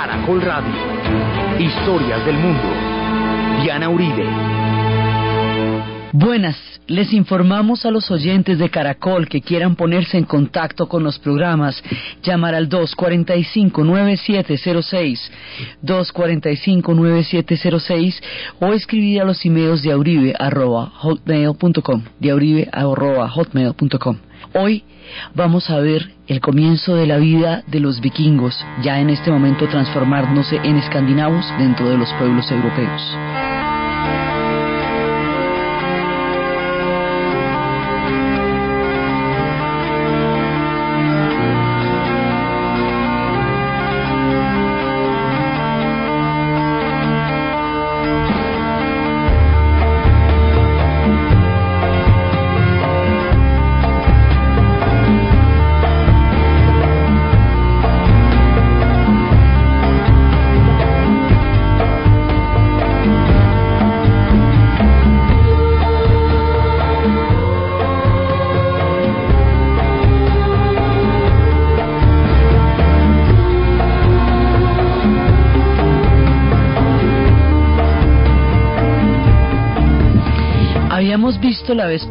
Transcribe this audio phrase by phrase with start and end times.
[0.00, 0.72] Caracol Radio.
[1.58, 2.72] Historias del mundo.
[3.62, 4.24] Diana Uribe.
[6.12, 6.56] Buenas,
[6.88, 11.80] les informamos a los oyentes de Caracol que quieran ponerse en contacto con los programas,
[12.20, 15.20] llamar al 245-9706,
[15.84, 18.20] 245-9706
[18.58, 22.34] o escribir a los emails de auribe arroba hotmail.com, de.
[24.54, 24.82] Hoy
[25.36, 29.68] vamos a ver el comienzo de la vida de los vikingos, ya en este momento
[29.68, 33.00] transformándose en escandinavos dentro de los pueblos europeos.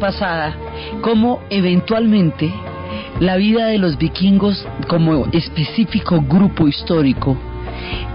[0.00, 0.56] Pasada
[1.02, 2.52] cómo eventualmente
[3.20, 7.38] la vida de los vikingos como específico grupo histórico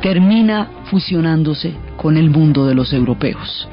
[0.02, 3.70] termina fusionándose con el mundo de los europeos.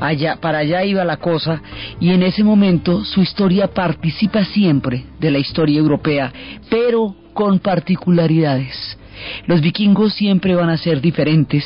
[0.00, 1.60] Allá, para allá iba la cosa
[2.00, 6.32] y en ese momento su historia participa siempre de la historia europea,
[6.70, 8.96] pero con particularidades.
[9.46, 11.64] Los vikingos siempre van a ser diferentes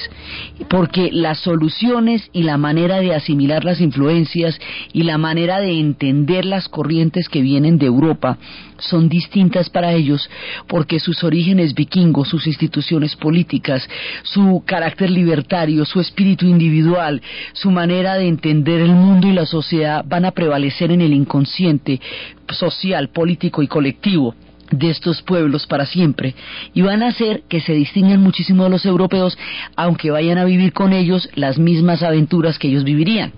[0.69, 4.59] porque las soluciones y la manera de asimilar las influencias
[4.93, 8.39] y la manera de entender las corrientes que vienen de Europa
[8.79, 10.29] son distintas para ellos
[10.67, 13.89] porque sus orígenes vikingos, sus instituciones políticas,
[14.23, 20.05] su carácter libertario, su espíritu individual, su manera de entender el mundo y la sociedad
[20.07, 22.01] van a prevalecer en el inconsciente
[22.49, 24.35] social, político y colectivo
[24.73, 26.35] de estos pueblos para siempre
[26.75, 29.39] y van a hacer que se distingan muchísimo de los europeos
[29.77, 33.33] aunque vayan a vivir con ellos las mismas aventuras que ellos vivirían.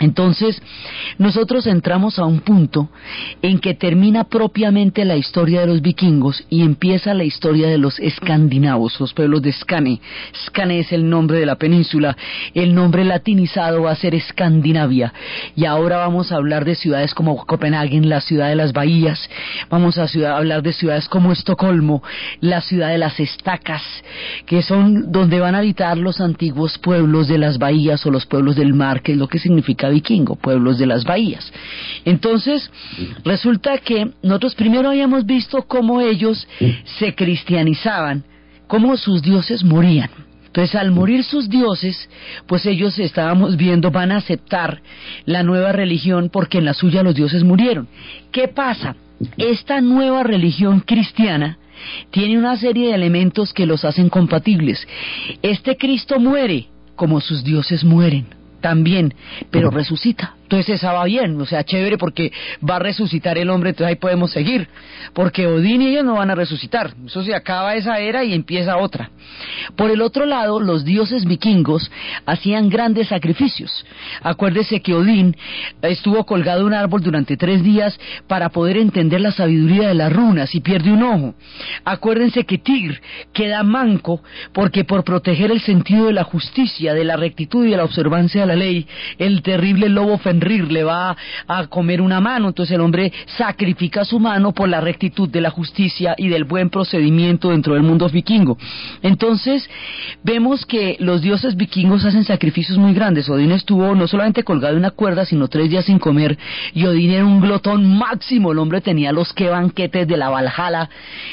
[0.00, 0.60] Entonces,
[1.18, 2.88] nosotros entramos a un punto
[3.42, 8.00] en que termina propiamente la historia de los vikingos y empieza la historia de los
[8.00, 10.00] escandinavos, los pueblos de Skane.
[10.46, 12.16] Skane es el nombre de la península,
[12.54, 15.12] el nombre latinizado va a ser Escandinavia.
[15.54, 19.28] Y ahora vamos a hablar de ciudades como Copenhague, la ciudad de las bahías,
[19.68, 22.02] vamos a hablar de ciudades como Estocolmo,
[22.40, 23.82] la ciudad de las estacas,
[24.46, 28.56] que son donde van a habitar los antiguos pueblos de las bahías o los pueblos
[28.56, 31.52] del mar, que es lo que significa vikingo, pueblos de las bahías.
[32.04, 32.70] Entonces,
[33.24, 36.46] resulta que nosotros primero habíamos visto cómo ellos
[36.98, 38.24] se cristianizaban,
[38.66, 40.10] cómo sus dioses morían.
[40.46, 42.08] Entonces, al morir sus dioses,
[42.46, 44.82] pues ellos estábamos viendo van a aceptar
[45.24, 47.86] la nueva religión porque en la suya los dioses murieron.
[48.32, 48.96] ¿Qué pasa?
[49.36, 51.58] Esta nueva religión cristiana
[52.10, 54.86] tiene una serie de elementos que los hacen compatibles.
[55.40, 59.14] Este Cristo muere como sus dioses mueren también,
[59.50, 60.34] pero resucita.
[60.50, 62.32] Entonces esa va bien, o sea, chévere porque
[62.68, 64.66] va a resucitar el hombre, entonces ahí podemos seguir.
[65.14, 66.92] Porque Odín y ellos no van a resucitar.
[67.06, 69.10] Eso se acaba esa era y empieza otra.
[69.76, 71.88] Por el otro lado, los dioses vikingos
[72.26, 73.86] hacían grandes sacrificios.
[74.22, 75.36] Acuérdese que Odín
[75.82, 77.96] estuvo colgado en un árbol durante tres días
[78.26, 81.34] para poder entender la sabiduría de las runas y pierde un ojo.
[81.84, 83.00] Acuérdense que Tigr
[83.32, 84.20] queda manco
[84.52, 88.40] porque por proteger el sentido de la justicia, de la rectitud y de la observancia
[88.40, 92.80] de la ley, el terrible lobo Fenrir le va a comer una mano, entonces el
[92.80, 97.74] hombre sacrifica su mano por la rectitud de la justicia y del buen procedimiento dentro
[97.74, 98.56] del mundo vikingo.
[99.02, 99.68] Entonces,
[100.22, 103.28] vemos que los dioses vikingos hacen sacrificios muy grandes.
[103.28, 106.38] Odín estuvo no solamente colgado en una cuerda, sino tres días sin comer,
[106.74, 110.88] y Odín era un glotón máximo, el hombre tenía los que banquetes de la Valhalla.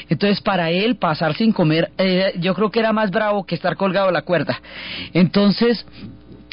[0.08, 3.76] Entonces, para él, pasar sin comer, eh, yo creo que era más bravo que estar
[3.76, 4.60] colgado a la cuerda.
[5.14, 5.86] Entonces,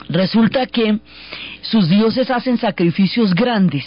[0.10, 1.00] Resulta que
[1.62, 3.86] sus dioses hacen sacrificios grandes.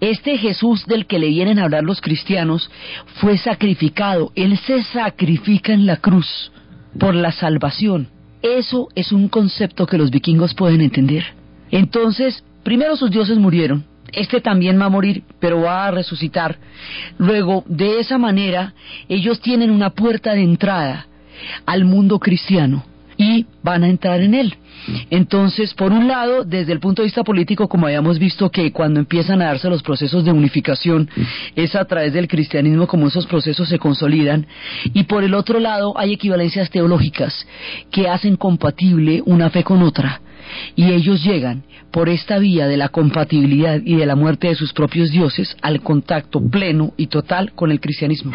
[0.00, 2.70] Este Jesús del que le vienen a hablar los cristianos
[3.20, 4.32] fue sacrificado.
[4.34, 6.50] Él se sacrifica en la cruz
[6.98, 8.08] por la salvación.
[8.42, 11.24] Eso es un concepto que los vikingos pueden entender.
[11.70, 13.84] Entonces, primero sus dioses murieron.
[14.12, 16.58] Este también va a morir, pero va a resucitar.
[17.18, 18.74] Luego, de esa manera,
[19.08, 21.06] ellos tienen una puerta de entrada
[21.66, 22.84] al mundo cristiano
[23.16, 24.54] y van a entrar en él.
[25.10, 29.00] Entonces, por un lado, desde el punto de vista político, como habíamos visto que cuando
[29.00, 31.08] empiezan a darse los procesos de unificación,
[31.56, 34.46] es a través del cristianismo como esos procesos se consolidan,
[34.92, 37.46] y por el otro lado hay equivalencias teológicas
[37.90, 40.20] que hacen compatible una fe con otra,
[40.76, 44.72] y ellos llegan por esta vía de la compatibilidad y de la muerte de sus
[44.72, 48.32] propios dioses al contacto pleno y total con el cristianismo.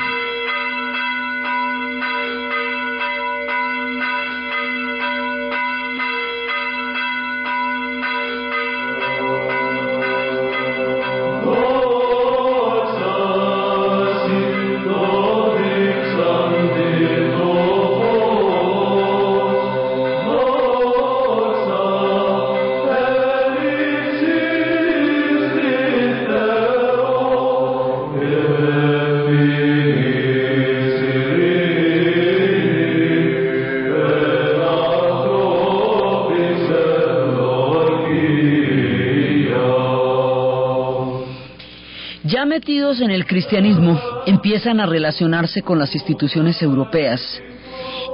[42.90, 47.22] En el cristianismo empiezan a relacionarse con las instituciones europeas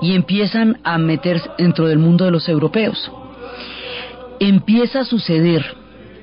[0.02, 3.10] y empiezan a meterse dentro del mundo de los europeos.
[4.42, 5.64] Empieza a suceder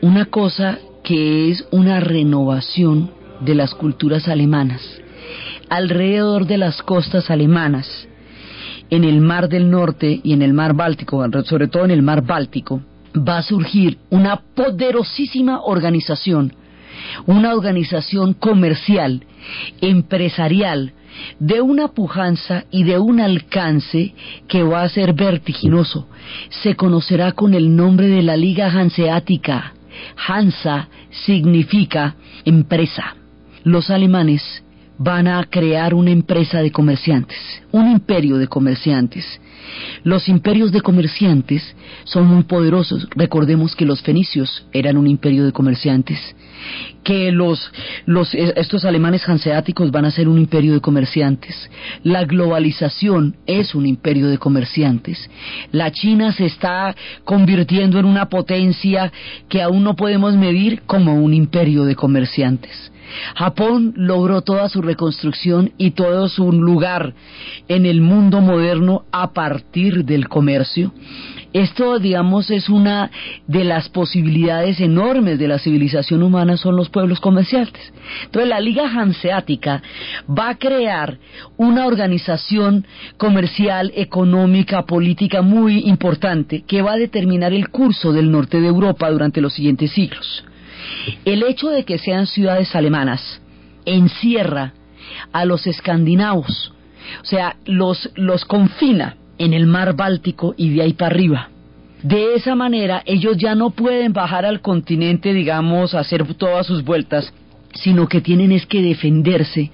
[0.02, 3.10] una cosa que es una renovación
[3.40, 4.82] de las culturas alemanas.
[5.70, 8.06] Alrededor de las costas alemanas,
[8.90, 12.22] en el Mar del Norte y en el Mar Báltico, sobre todo en el Mar
[12.22, 12.82] Báltico,
[13.16, 16.52] va a surgir una poderosísima organización
[17.26, 19.24] una organización comercial,
[19.80, 20.92] empresarial,
[21.38, 24.14] de una pujanza y de un alcance
[24.48, 26.08] que va a ser vertiginoso.
[26.62, 29.74] Se conocerá con el nombre de la Liga Hanseática.
[30.26, 33.16] Hansa significa empresa.
[33.64, 34.42] Los alemanes
[34.98, 37.38] van a crear una empresa de comerciantes,
[37.72, 39.24] un imperio de comerciantes.
[40.04, 41.62] Los imperios de comerciantes
[42.04, 43.08] son muy poderosos.
[43.16, 46.18] Recordemos que los fenicios eran un imperio de comerciantes,
[47.02, 47.72] que los,
[48.06, 51.70] los, eh, estos alemanes hanseáticos van a ser un imperio de comerciantes.
[52.04, 55.28] La globalización es un imperio de comerciantes.
[55.72, 56.94] La China se está
[57.24, 59.12] convirtiendo en una potencia
[59.48, 62.91] que aún no podemos medir como un imperio de comerciantes.
[63.36, 67.14] Japón logró toda su reconstrucción y todo su lugar
[67.68, 70.92] en el mundo moderno a partir del comercio.
[71.52, 73.10] Esto, digamos, es una
[73.46, 77.92] de las posibilidades enormes de la civilización humana, son los pueblos comerciantes.
[78.24, 79.82] Entonces, la Liga Hanseática
[80.26, 81.18] va a crear
[81.58, 82.86] una organización
[83.18, 89.10] comercial, económica, política muy importante que va a determinar el curso del norte de Europa
[89.10, 90.44] durante los siguientes siglos.
[91.24, 93.40] El hecho de que sean ciudades alemanas
[93.84, 94.72] encierra
[95.32, 96.72] a los escandinavos,
[97.22, 101.48] o sea, los, los confina en el mar Báltico y de ahí para arriba.
[102.02, 107.32] De esa manera ellos ya no pueden bajar al continente, digamos, hacer todas sus vueltas,
[107.74, 109.70] sino que tienen es que defenderse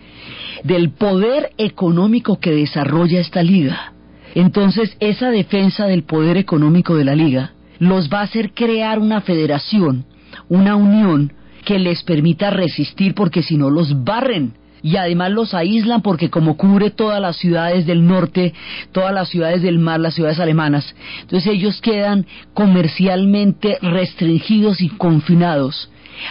[0.62, 3.93] del poder económico que desarrolla esta liga.
[4.35, 9.21] Entonces, esa defensa del poder económico de la liga los va a hacer crear una
[9.21, 10.05] federación
[10.49, 11.32] una unión
[11.64, 14.55] que les permita resistir porque si no los barren.
[14.81, 18.55] Y además los aíslan porque como cubre todas las ciudades del norte,
[18.93, 25.90] todas las ciudades del mar, las ciudades alemanas, entonces ellos quedan comercialmente restringidos y confinados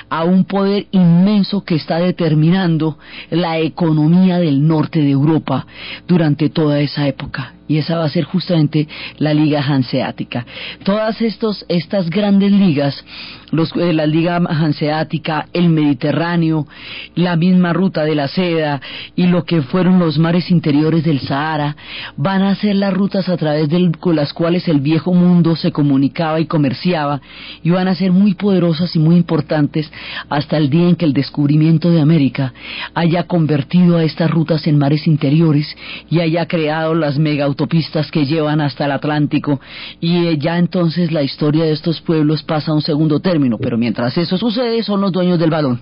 [0.09, 2.97] a un poder inmenso que está determinando
[3.29, 5.67] la economía del norte de Europa
[6.07, 8.87] durante toda esa época y esa va a ser justamente
[9.17, 10.45] la Liga Hanseática.
[10.83, 13.03] Todas estos, estas grandes ligas,
[13.51, 16.67] los, eh, la Liga Hanseática, el Mediterráneo,
[17.15, 18.81] la misma ruta de la seda
[19.15, 21.75] y lo que fueron los mares interiores del Sahara,
[22.15, 26.39] van a ser las rutas a través de las cuales el viejo mundo se comunicaba
[26.39, 27.21] y comerciaba
[27.63, 29.91] y van a ser muy poderosas y muy importantes
[30.29, 32.53] hasta el día en que el descubrimiento de América
[32.93, 35.75] haya convertido a estas rutas en mares interiores
[36.09, 39.59] y haya creado las mega autopistas que llevan hasta el Atlántico
[39.99, 43.77] y eh, ya entonces la historia de estos pueblos pasa a un segundo término, pero
[43.77, 45.81] mientras eso sucede son los dueños del balón.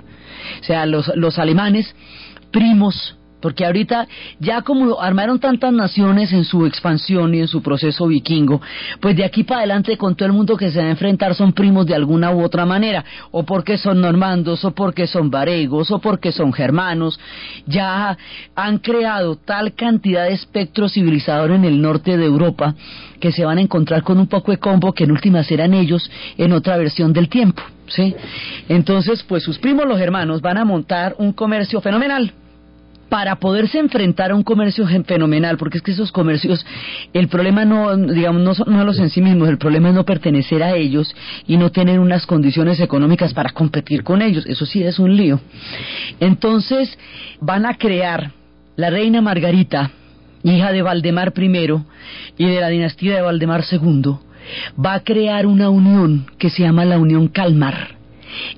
[0.62, 1.94] O sea, los, los alemanes
[2.52, 4.08] primos porque ahorita
[4.40, 8.60] ya como armaron tantas naciones en su expansión y en su proceso vikingo,
[9.00, 11.54] pues de aquí para adelante con todo el mundo que se va a enfrentar son
[11.54, 16.00] primos de alguna u otra manera, o porque son normandos, o porque son varegos, o
[16.00, 17.20] porque son germanos,
[17.68, 18.18] ya
[18.56, 22.74] han creado tal cantidad de espectro civilizador en el norte de Europa
[23.20, 26.10] que se van a encontrar con un poco de combo que en últimas eran ellos
[26.36, 27.62] en otra versión del tiempo.
[27.90, 28.16] ¿sí?
[28.70, 32.34] Entonces, pues sus primos los germanos van a montar un comercio fenomenal
[33.10, 36.66] para poderse enfrentar a un comercio fenomenal, porque es que esos comercios,
[37.14, 40.64] el problema no, digamos, no son malos en sí mismos, el problema es no pertenecer
[40.64, 41.16] a ellos
[41.48, 45.40] y no tener unas condiciones económicas para competir con ellos, eso sí es un lío.
[46.20, 46.98] Entonces,
[47.42, 48.32] van a crear
[48.76, 49.92] la reina Margarita,
[50.44, 51.84] hija de Valdemar I
[52.38, 54.18] y de la dinastía de Valdemar II,
[54.84, 57.96] va a crear una unión que se llama la Unión Calmar.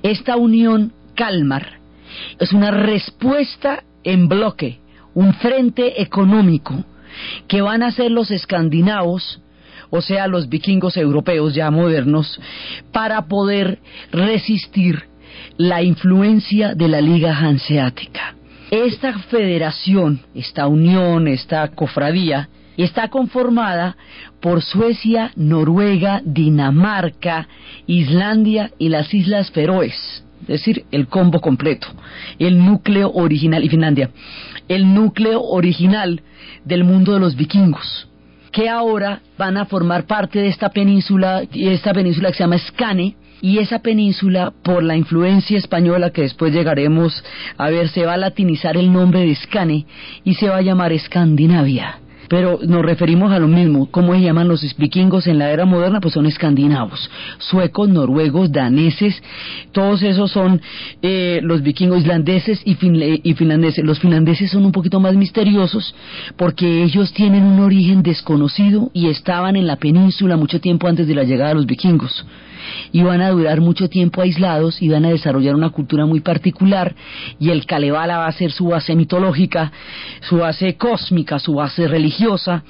[0.02, 1.78] Esta unión Calmar
[2.38, 4.80] es una respuesta en bloque,
[5.14, 6.84] un frente económico
[7.46, 9.40] que van a ser los escandinavos,
[9.90, 12.40] o sea, los vikingos europeos ya modernos,
[12.92, 13.78] para poder
[14.12, 15.04] resistir
[15.56, 18.34] la influencia de la Liga Hanseática.
[18.70, 23.96] Esta federación, esta unión, esta cofradía, está conformada
[24.40, 27.48] por Suecia, Noruega, Dinamarca,
[27.86, 31.88] Islandia y las Islas Feroes es decir, el combo completo,
[32.38, 34.10] el núcleo original, y Finlandia,
[34.68, 36.22] el núcleo original
[36.64, 38.08] del mundo de los vikingos,
[38.50, 42.58] que ahora van a formar parte de esta península, y esta península que se llama
[42.58, 47.22] Skane, y esa península, por la influencia española que después llegaremos
[47.56, 49.86] a ver, se va a latinizar el nombre de Skane
[50.24, 53.90] y se va a llamar Escandinavia pero nos referimos a lo mismo.
[53.90, 56.00] ¿Cómo se llaman los vikingos en la era moderna?
[56.00, 59.20] Pues son escandinavos, suecos, noruegos, daneses,
[59.72, 60.60] todos esos son
[61.02, 62.76] eh, los vikingos islandeses y,
[63.22, 63.84] y finlandeses.
[63.84, 65.94] Los finlandeses son un poquito más misteriosos
[66.36, 71.14] porque ellos tienen un origen desconocido y estaban en la península mucho tiempo antes de
[71.14, 72.24] la llegada de los vikingos
[72.92, 76.94] y van a durar mucho tiempo aislados y van a desarrollar una cultura muy particular.
[77.38, 79.72] Y el Kalevala va a ser su base mitológica,
[80.20, 82.62] su base cósmica, su base religiosa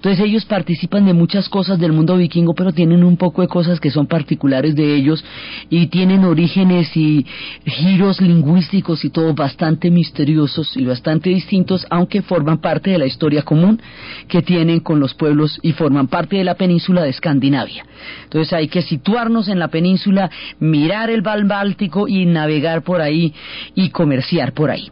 [0.00, 3.78] entonces ellos participan de muchas cosas del mundo vikingo, pero tienen un poco de cosas
[3.80, 5.22] que son particulares de ellos
[5.68, 7.26] y tienen orígenes y
[7.66, 13.42] giros lingüísticos y todo bastante misteriosos y bastante distintos, aunque forman parte de la historia
[13.42, 13.78] común
[14.26, 17.84] que tienen con los pueblos y forman parte de la península de Escandinavia.
[18.24, 20.30] Entonces hay que situarnos en la península,
[20.60, 23.34] mirar el Val Báltico y navegar por ahí
[23.74, 24.90] y comerciar por ahí.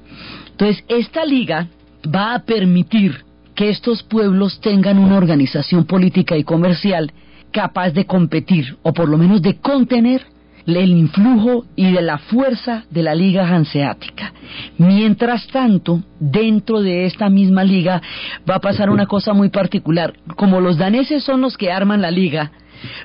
[0.50, 1.67] Entonces esta liga
[2.15, 3.27] va a permitir
[3.59, 7.12] que estos pueblos tengan una organización política y comercial
[7.50, 10.25] capaz de competir, o por lo menos de contener
[10.65, 14.33] el influjo y de la fuerza de la Liga Hanseática.
[14.77, 18.00] Mientras tanto, dentro de esta misma liga
[18.49, 20.15] va a pasar una cosa muy particular.
[20.37, 22.53] Como los daneses son los que arman la liga,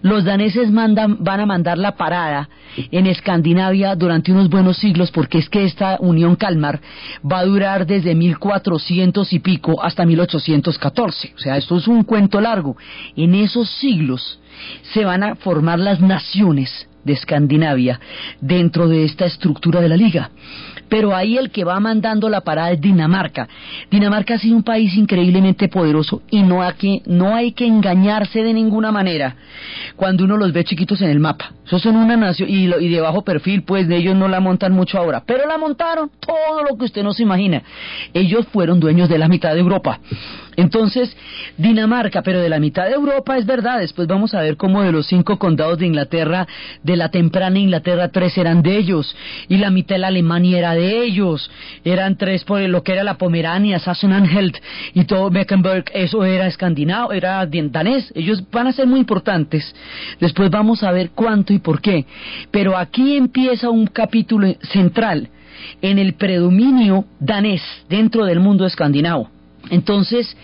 [0.01, 2.49] los daneses van a mandar la parada
[2.91, 6.79] en Escandinavia durante unos buenos siglos porque es que esta unión Kalmar
[7.29, 11.33] va a durar desde 1400 y pico hasta 1814.
[11.35, 12.77] O sea, esto es un cuento largo.
[13.15, 14.39] En esos siglos
[14.93, 17.99] se van a formar las naciones de Escandinavia
[18.39, 20.31] dentro de esta estructura de la liga
[20.93, 23.49] pero ahí el que va mandando la parada es Dinamarca.
[23.89, 28.43] Dinamarca ha sido un país increíblemente poderoso y no hay que, no hay que engañarse
[28.43, 29.35] de ninguna manera
[29.95, 31.51] cuando uno los ve chiquitos en el mapa.
[31.65, 34.73] Esos son una nación y, y de bajo perfil, pues de ellos no la montan
[34.73, 37.63] mucho ahora, pero la montaron todo lo que usted no se imagina.
[38.13, 39.99] Ellos fueron dueños de la mitad de Europa.
[40.55, 41.15] Entonces,
[41.57, 43.79] Dinamarca, pero de la mitad de Europa es verdad.
[43.79, 46.47] Después vamos a ver cómo de los cinco condados de Inglaterra,
[46.83, 49.15] de la temprana Inglaterra, tres eran de ellos.
[49.47, 51.49] Y la mitad de la Alemania era de ellos.
[51.83, 54.57] Eran tres por lo que era la Pomerania, Sachsen-Anhalt
[54.93, 55.85] y todo Mecklenburg.
[55.93, 58.11] Eso era escandinavo, era danés.
[58.15, 59.73] Ellos van a ser muy importantes.
[60.19, 62.05] Después vamos a ver cuánto y por qué.
[62.51, 65.29] Pero aquí empieza un capítulo central
[65.81, 69.29] en el predominio danés dentro del mundo escandinavo.
[69.69, 70.35] Entonces,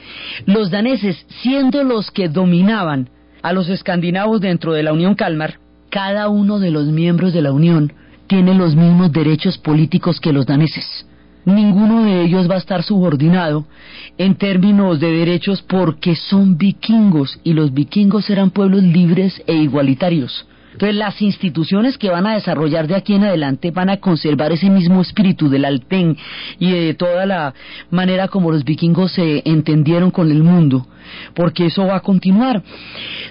[0.46, 3.10] los daneses, siendo los que dominaban
[3.41, 7.51] a los escandinavos dentro de la Unión Kalmar, cada uno de los miembros de la
[7.51, 7.93] Unión
[8.30, 10.86] tiene los mismos derechos políticos que los daneses.
[11.46, 13.66] Ninguno de ellos va a estar subordinado
[14.20, 20.46] en términos de derechos porque son vikingos y los vikingos eran pueblos libres e igualitarios.
[20.74, 24.70] Entonces las instituciones que van a desarrollar de aquí en adelante van a conservar ese
[24.70, 26.16] mismo espíritu del Alten
[26.60, 27.56] y de toda la
[27.90, 30.86] manera como los vikingos se entendieron con el mundo,
[31.34, 32.62] porque eso va a continuar.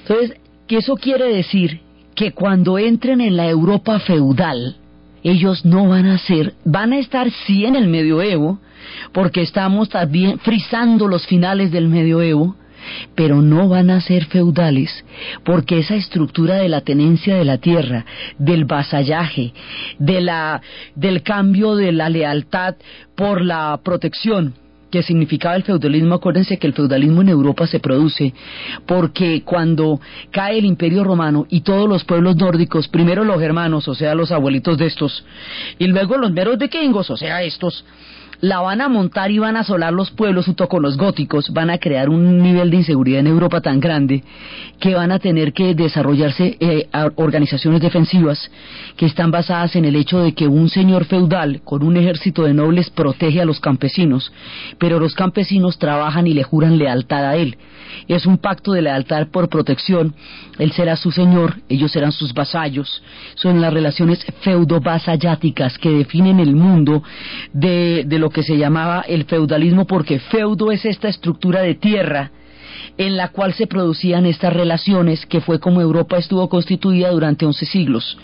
[0.00, 0.36] Entonces,
[0.66, 1.82] ¿qué eso quiere decir?
[2.16, 4.76] Que cuando entren en la Europa feudal,
[5.22, 8.60] ellos no van a ser, van a estar sí en el medioevo,
[9.12, 12.56] porque estamos también frisando los finales del medioevo,
[13.14, 15.04] pero no van a ser feudales,
[15.44, 18.04] porque esa estructura de la tenencia de la tierra,
[18.38, 19.52] del vasallaje,
[19.98, 20.62] de la,
[20.94, 22.76] del cambio de la lealtad
[23.14, 24.54] por la protección,
[24.90, 28.32] que significaba el feudalismo, acuérdense que el feudalismo en Europa se produce
[28.86, 33.94] porque cuando cae el imperio romano y todos los pueblos nórdicos, primero los germanos, o
[33.94, 35.24] sea, los abuelitos de estos,
[35.78, 37.84] y luego los meros vikingos, o sea, estos,
[38.40, 41.70] la van a montar y van a asolar los pueblos junto con los góticos, van
[41.70, 44.22] a crear un nivel de inseguridad en Europa tan grande
[44.78, 48.50] que van a tener que desarrollarse eh, organizaciones defensivas
[48.96, 52.54] que están basadas en el hecho de que un señor feudal con un ejército de
[52.54, 54.32] nobles protege a los campesinos,
[54.78, 57.56] pero los campesinos trabajan y le juran lealtad a él.
[58.06, 60.14] Es un pacto de lealtad por protección,
[60.58, 63.02] él será su señor, ellos serán sus vasallos.
[63.34, 67.02] Son las relaciones feudo-vasalláticas que definen el mundo
[67.52, 72.30] de, de que se llamaba el feudalismo, porque feudo es esta estructura de tierra
[72.98, 77.64] en la cual se producían estas relaciones, que fue como Europa estuvo constituida durante once
[77.64, 78.18] siglos.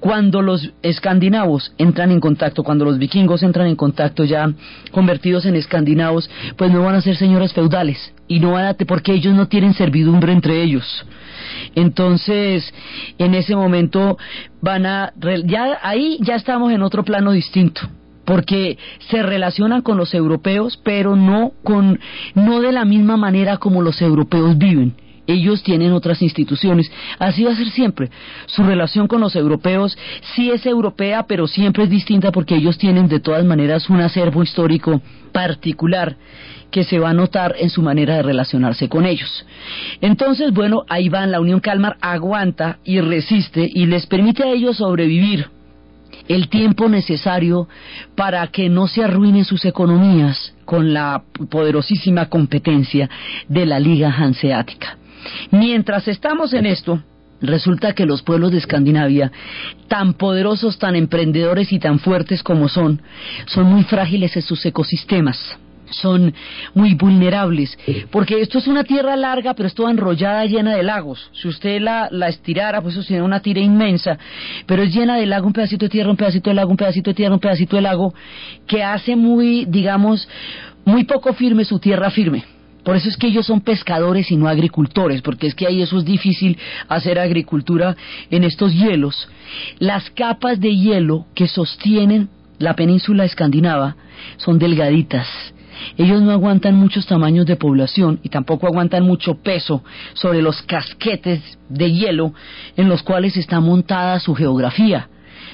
[0.00, 4.52] Cuando los escandinavos entran en contacto, cuando los vikingos entran en contacto ya
[4.92, 9.12] convertidos en escandinavos, pues no van a ser señores feudales y no van a porque
[9.12, 11.04] ellos no tienen servidumbre entre ellos.
[11.74, 12.72] Entonces,
[13.18, 14.16] en ese momento
[14.60, 15.12] van a
[15.44, 17.82] ya ahí ya estamos en otro plano distinto
[18.24, 18.78] porque
[19.10, 22.00] se relacionan con los europeos, pero no con
[22.34, 24.94] no de la misma manera como los europeos viven.
[25.26, 26.90] Ellos tienen otras instituciones.
[27.18, 28.10] Así va a ser siempre.
[28.46, 29.96] Su relación con los europeos
[30.34, 34.42] sí es europea, pero siempre es distinta porque ellos tienen de todas maneras un acervo
[34.42, 35.00] histórico
[35.32, 36.16] particular
[36.70, 39.46] que se va a notar en su manera de relacionarse con ellos.
[40.00, 44.78] Entonces, bueno, ahí van, la Unión Calmar aguanta y resiste y les permite a ellos
[44.78, 45.53] sobrevivir
[46.28, 47.68] el tiempo necesario
[48.14, 53.08] para que no se arruinen sus economías con la poderosísima competencia
[53.48, 54.98] de la Liga Hanseática.
[55.50, 57.02] Mientras estamos en esto,
[57.40, 59.30] Resulta que los pueblos de Escandinavia,
[59.88, 63.02] tan poderosos, tan emprendedores y tan fuertes como son,
[63.44, 65.58] son muy frágiles en sus ecosistemas
[66.00, 66.34] son
[66.74, 67.76] muy vulnerables,
[68.10, 71.30] porque esto es una tierra larga, pero es toda enrollada, llena de lagos.
[71.32, 74.18] Si usted la, la estirara, pues eso sería una tira inmensa,
[74.66, 77.10] pero es llena de lago, un pedacito de tierra, un pedacito de lago, un pedacito
[77.10, 78.14] de tierra, un pedacito de lago,
[78.66, 80.28] que hace muy, digamos,
[80.84, 82.44] muy poco firme su tierra firme.
[82.84, 85.98] Por eso es que ellos son pescadores y no agricultores, porque es que ahí eso
[85.98, 87.96] es difícil hacer agricultura
[88.30, 89.26] en estos hielos.
[89.78, 93.96] Las capas de hielo que sostienen la península escandinava
[94.36, 95.26] son delgaditas
[95.96, 99.82] ellos no aguantan muchos tamaños de población y tampoco aguantan mucho peso
[100.14, 102.32] sobre los casquetes de hielo
[102.76, 105.08] en los cuales está montada su geografía.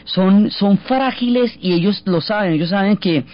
[0.04, 3.24] Son, son frágiles y ellos lo saben, ellos saben que,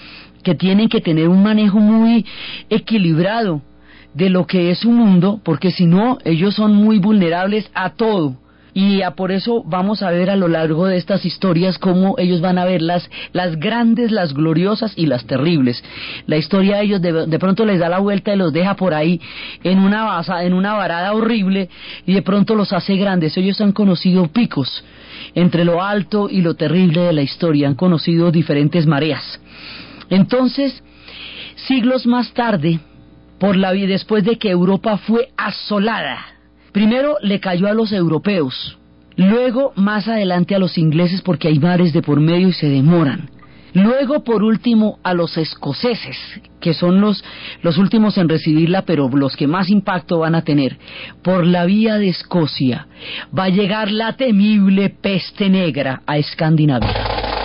[0.43, 2.27] que tienen que tener un manejo muy
[2.69, 3.63] equilibrado
[4.15, 8.37] de lo que es su mundo, porque si no, ellos son muy vulnerables a todo
[8.77, 12.59] y por eso vamos a ver a lo largo de estas historias cómo ellos van
[12.59, 13.09] a ver las,
[13.57, 15.83] grandes, las gloriosas y las terribles.
[16.27, 19.19] La historia de ellos de, pronto les da la vuelta y los deja por ahí
[19.65, 21.71] en una basa, en una varada horrible
[22.05, 23.35] y de pronto los hace grandes.
[23.39, 24.85] Ellos han conocido picos
[25.35, 29.41] entre lo alto y lo terrible de la historia, han conocido diferentes mareas.
[30.11, 30.85] Entonces,
[31.67, 32.79] siglos más tarde,
[33.41, 36.36] por la después de que Europa fue asolada
[36.77, 38.77] Primero le cayó a los europeos,
[39.17, 43.31] luego más adelante a los ingleses porque hay mares de por medio y se demoran.
[43.73, 46.19] Luego, por último, a los escoceses,
[46.61, 47.25] que son los,
[47.63, 50.77] los últimos en recibirla, pero los que más impacto van a tener.
[51.23, 52.89] Por la vía de Escocia
[53.37, 57.36] va a llegar la temible peste negra a Escandinavia.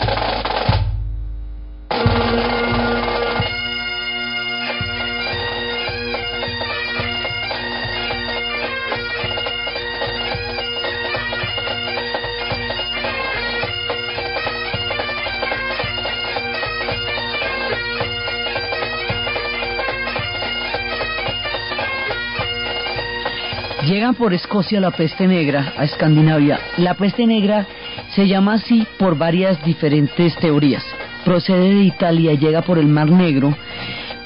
[24.17, 26.59] Por Escocia la peste negra a Escandinavia.
[26.77, 27.65] La peste negra
[28.09, 30.83] se llama así por varias diferentes teorías.
[31.23, 33.55] Procede de Italia, llega por el Mar Negro,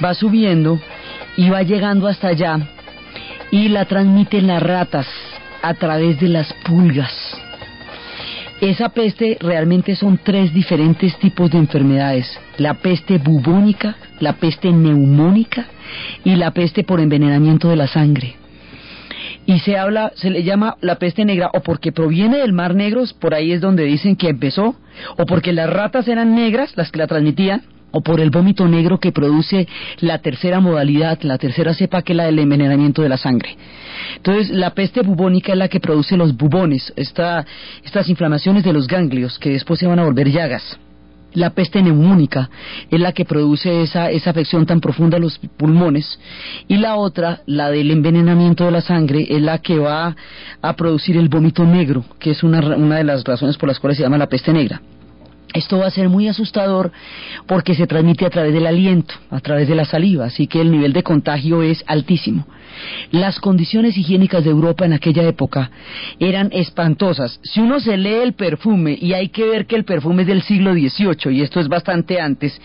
[0.03, 0.79] va subiendo
[1.37, 2.59] y va llegando hasta allá
[3.51, 5.07] y la transmiten las ratas
[5.61, 7.13] a través de las pulgas.
[8.61, 12.39] Esa peste realmente son tres diferentes tipos de enfermedades.
[12.57, 15.67] La peste bubónica, la peste neumónica
[16.23, 18.37] y la peste por envenenamiento de la sangre
[19.45, 23.03] y se habla, se le llama la peste negra o porque proviene del Mar Negro,
[23.19, 24.75] por ahí es donde dicen que empezó,
[25.17, 28.99] o porque las ratas eran negras las que la transmitían, o por el vómito negro
[28.99, 29.67] que produce
[29.99, 33.55] la tercera modalidad, la tercera cepa que es la del envenenamiento de la sangre.
[34.17, 37.45] Entonces, la peste bubónica es la que produce los bubones, esta,
[37.85, 40.77] estas inflamaciones de los ganglios que después se van a volver llagas.
[41.35, 42.49] La peste neumónica
[42.89, 46.19] es la que produce esa, esa afección tan profunda a los pulmones
[46.67, 50.15] y la otra, la del envenenamiento de la sangre, es la que va
[50.61, 53.97] a producir el vómito negro, que es una, una de las razones por las cuales
[53.97, 54.81] se llama la peste negra.
[55.55, 56.91] Esto va a ser muy asustador
[57.47, 60.69] porque se transmite a través del aliento, a través de la saliva, así que el
[60.69, 62.45] nivel de contagio es altísimo.
[63.11, 65.71] Las condiciones higiénicas de Europa en aquella época
[66.19, 67.39] eran espantosas.
[67.41, 70.41] Si uno se lee el perfume, y hay que ver que el perfume es del
[70.41, 72.59] siglo XVIII, y esto es bastante antes,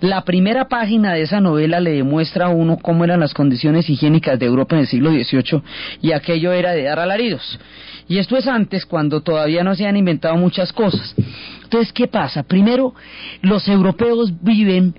[0.00, 4.38] la primera página de esa novela le demuestra a uno cómo eran las condiciones higiénicas
[4.38, 5.62] de Europa en el siglo XVIII,
[6.00, 7.58] y aquello era de dar alaridos.
[8.08, 11.12] Y esto es antes, cuando todavía no se han inventado muchas cosas.
[11.66, 12.44] Entonces, ¿qué pasa?
[12.44, 12.94] Primero,
[13.42, 14.94] los europeos viven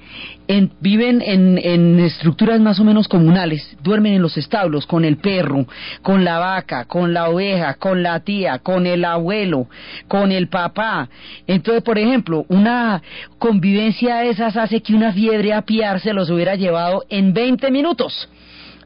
[0.49, 5.15] en, viven en, en, estructuras más o menos comunales, duermen en los establos con el
[5.15, 5.65] perro,
[6.01, 9.67] con la vaca, con la oveja, con la tía, con el abuelo,
[10.09, 11.07] con el papá.
[11.47, 13.01] Entonces, por ejemplo, una
[13.39, 18.27] convivencia de esas hace que una fiebre apiar se los hubiera llevado en 20 minutos.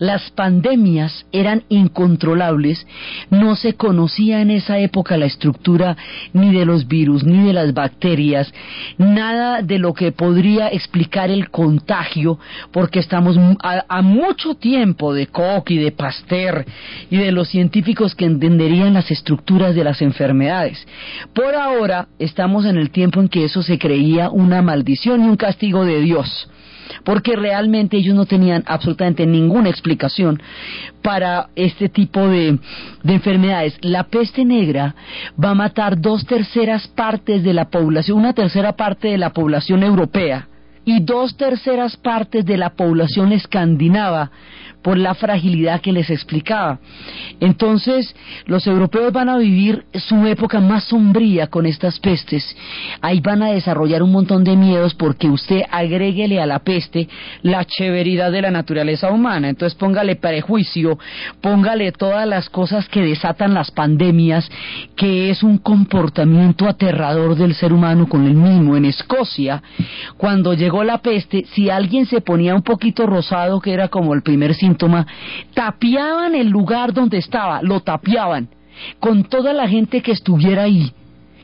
[0.01, 2.87] Las pandemias eran incontrolables,
[3.29, 5.95] no se conocía en esa época la estructura
[6.33, 8.51] ni de los virus, ni de las bacterias,
[8.97, 12.39] nada de lo que podría explicar el contagio,
[12.71, 16.65] porque estamos a, mucho tiempo de Koch y de Pasteur
[17.11, 20.83] y de los científicos que entenderían las estructuras de las enfermedades.
[21.31, 25.37] Por ahora estamos en el tiempo en que eso se creía una maldición y un
[25.37, 26.49] castigo de Dios
[27.03, 30.41] porque realmente ellos no tenían absolutamente ninguna explicación
[31.01, 32.59] para este tipo de,
[33.03, 33.77] enfermedades.
[33.81, 34.95] La peste negra
[35.41, 39.83] va a matar dos terceras partes de la población, una tercera parte de la población
[39.83, 40.47] europea
[40.83, 44.31] y dos terceras partes de la población escandinava
[44.81, 46.79] por la fragilidad que les explicaba.
[47.39, 48.15] Entonces,
[48.45, 52.55] los europeos van a vivir su época más sombría con estas pestes.
[53.01, 57.07] Ahí van a desarrollar un montón de miedos porque usted agréguele a la peste
[57.41, 59.49] la cheveridad de la naturaleza humana.
[59.49, 60.97] Entonces, póngale prejuicio,
[61.41, 64.49] póngale todas las cosas que desatan las pandemias,
[64.95, 68.75] que es un comportamiento aterrador del ser humano con el mismo.
[68.75, 69.61] En Escocia,
[70.17, 74.21] cuando llegó la peste, si alguien se ponía un poquito rosado, que era como el
[74.21, 74.70] primer síntoma,
[75.53, 78.49] tapiaban el lugar donde estaba, lo tapiaban,
[78.99, 80.93] con toda la gente que estuviera ahí,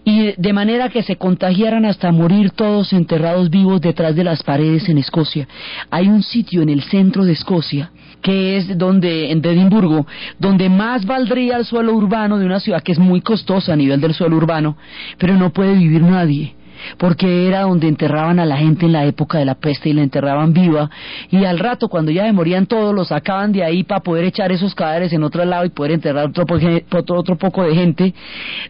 [0.03, 4.87] y de manera que se contagiaran hasta morir todos enterrados vivos detrás de las paredes
[4.87, 5.47] en Escocia.
[5.91, 10.07] Hay un sitio en el centro de Escocia que es donde en Edimburgo,
[10.39, 14.01] donde más valdría el suelo urbano de una ciudad que es muy costosa a nivel
[14.01, 14.75] del suelo urbano,
[15.17, 16.56] pero no puede vivir nadie
[16.97, 20.04] porque era donde enterraban a la gente en la época de la peste y la
[20.04, 20.89] enterraban viva,
[21.30, 24.76] y al rato cuando ya morían todos, los sacaban de ahí para poder echar esos
[24.76, 26.45] cadáveres en otro lado y poder enterrar otro,
[26.91, 28.13] otro, otro poco de gente,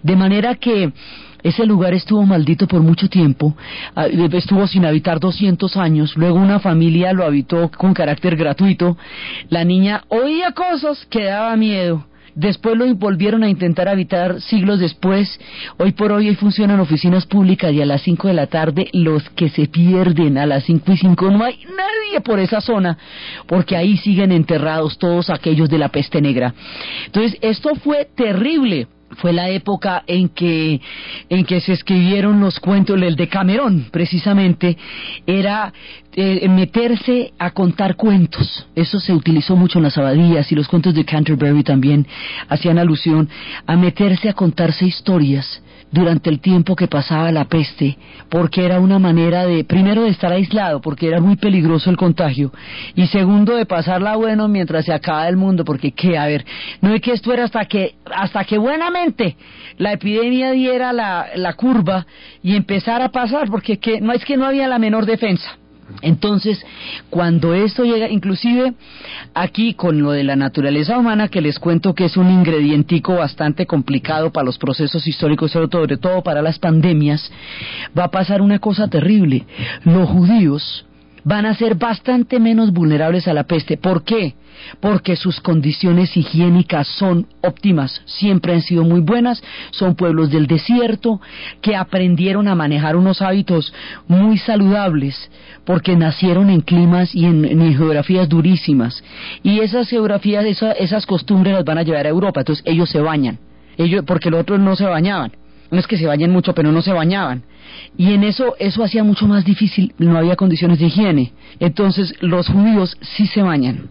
[0.03, 0.91] de manera que
[1.43, 3.55] ese lugar estuvo maldito por mucho tiempo,
[3.95, 8.97] ah, estuvo sin habitar 200 años, luego una familia lo habitó con carácter gratuito,
[9.49, 12.05] la niña oía cosas que daba miedo,
[12.37, 15.39] Después lo volvieron a intentar habitar siglos después.
[15.79, 19.49] Hoy por hoy, funcionan oficinas públicas y a las 5 de la tarde los que
[19.49, 22.95] se pierden a las 5 y 5 no hay nadie por esa zona
[23.47, 26.53] porque ahí siguen enterrados todos aquellos de la peste negra.
[27.07, 30.81] Entonces, esto fue terrible fue la época en que,
[31.29, 34.77] en que se escribieron los cuentos, el de Camerón, precisamente,
[35.25, 35.73] era
[36.13, 38.67] eh, meterse a contar cuentos.
[38.75, 42.05] Eso se utilizó mucho en las abadías y los cuentos de Canterbury también
[42.49, 43.29] hacían alusión
[43.65, 45.61] a meterse a contarse historias
[45.97, 47.97] durante el tiempo que pasaba la peste,
[48.29, 52.51] porque era una manera de, primero, de estar aislado, porque era muy peligroso el contagio,
[52.95, 56.45] y segundo, de pasarla bueno mientras se acaba el mundo, porque qué, a ver,
[56.81, 59.35] no es que esto era hasta que, hasta que buenamente
[59.77, 62.05] la epidemia diera la, la curva
[62.43, 65.57] y empezara a pasar, porque que, no es que no había la menor defensa.
[66.01, 66.63] Entonces,
[67.09, 68.73] cuando esto llega, inclusive
[69.33, 73.65] aquí con lo de la naturaleza humana, que les cuento que es un ingredientico bastante
[73.65, 77.31] complicado para los procesos históricos, sobre todo para las pandemias,
[77.97, 79.45] va a pasar una cosa terrible.
[79.83, 80.85] Los judíos
[81.27, 83.75] van a ser bastante menos vulnerables a la peste.
[83.75, 84.35] ¿Por qué?
[84.79, 91.19] Porque sus condiciones higiénicas son óptimas, siempre han sido muy buenas, son pueblos del desierto
[91.61, 93.73] que aprendieron a manejar unos hábitos
[94.07, 95.29] muy saludables
[95.65, 99.03] porque nacieron en climas y en, geografías durísimas
[99.43, 100.45] y esas geografías,
[100.79, 103.37] esas costumbres las van a llevar a Europa, entonces ellos se bañan,
[103.77, 105.33] ellos, porque los otros no se bañaban
[105.71, 107.43] no es que se bañen mucho, pero no se bañaban.
[107.97, 111.33] Y en eso, eso hacía mucho más difícil, no había condiciones de higiene.
[111.59, 113.89] Entonces, los judíos sí se bañan.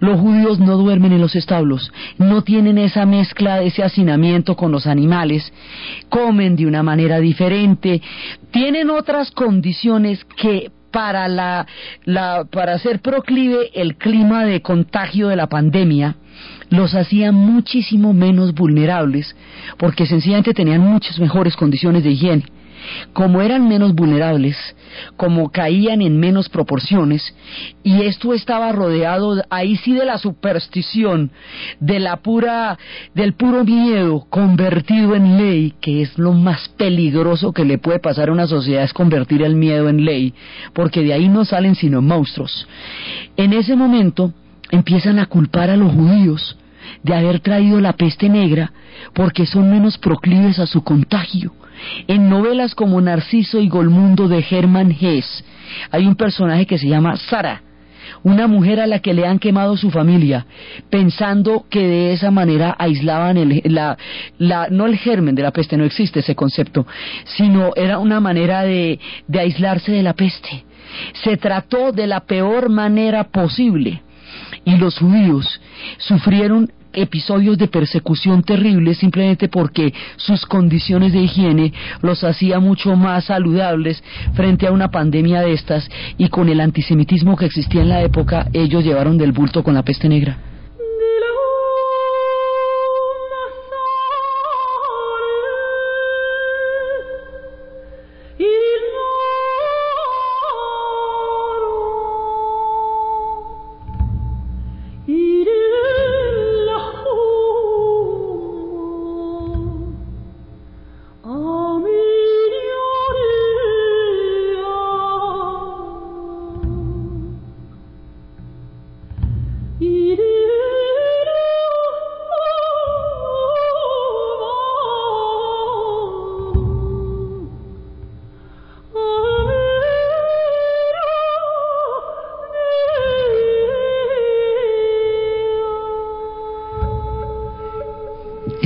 [0.00, 4.86] Los judíos no duermen en los establos, no tienen esa mezcla, ese hacinamiento con los
[4.86, 5.52] animales,
[6.10, 8.02] comen de una manera diferente,
[8.50, 11.66] tienen otras condiciones que para la,
[12.04, 16.14] la para hacer proclive el clima de contagio de la pandemia
[16.70, 19.34] los hacía muchísimo menos vulnerables
[19.76, 22.44] porque sencillamente tenían muchas mejores condiciones de higiene.
[23.12, 24.56] Como eran menos vulnerables,
[25.16, 27.34] como caían en menos proporciones,
[27.82, 31.30] y esto estaba rodeado ahí sí de la superstición,
[31.80, 32.78] de la pura,
[33.14, 38.28] del puro miedo convertido en ley, que es lo más peligroso que le puede pasar
[38.28, 40.34] a una sociedad es convertir el miedo en ley,
[40.72, 42.66] porque de ahí no salen sino monstruos.
[43.36, 44.32] En ese momento
[44.70, 46.56] empiezan a culpar a los judíos
[47.02, 48.72] de haber traído la peste negra
[49.12, 51.52] porque son menos proclives a su contagio.
[52.06, 55.44] En novelas como Narciso y Golmundo de Hermann Hesse
[55.90, 57.62] hay un personaje que se llama Sara,
[58.22, 60.46] una mujer a la que le han quemado su familia,
[60.90, 63.96] pensando que de esa manera aislaban el, la,
[64.38, 66.86] la, no el germen de la peste, no existe ese concepto,
[67.24, 70.64] sino era una manera de, de aislarse de la peste.
[71.24, 74.02] Se trató de la peor manera posible
[74.64, 75.60] y los judíos
[75.98, 83.24] sufrieron episodios de persecución terribles simplemente porque sus condiciones de higiene los hacía mucho más
[83.24, 84.02] saludables
[84.34, 88.48] frente a una pandemia de estas y con el antisemitismo que existía en la época
[88.52, 90.53] ellos llevaron del bulto con la peste negra.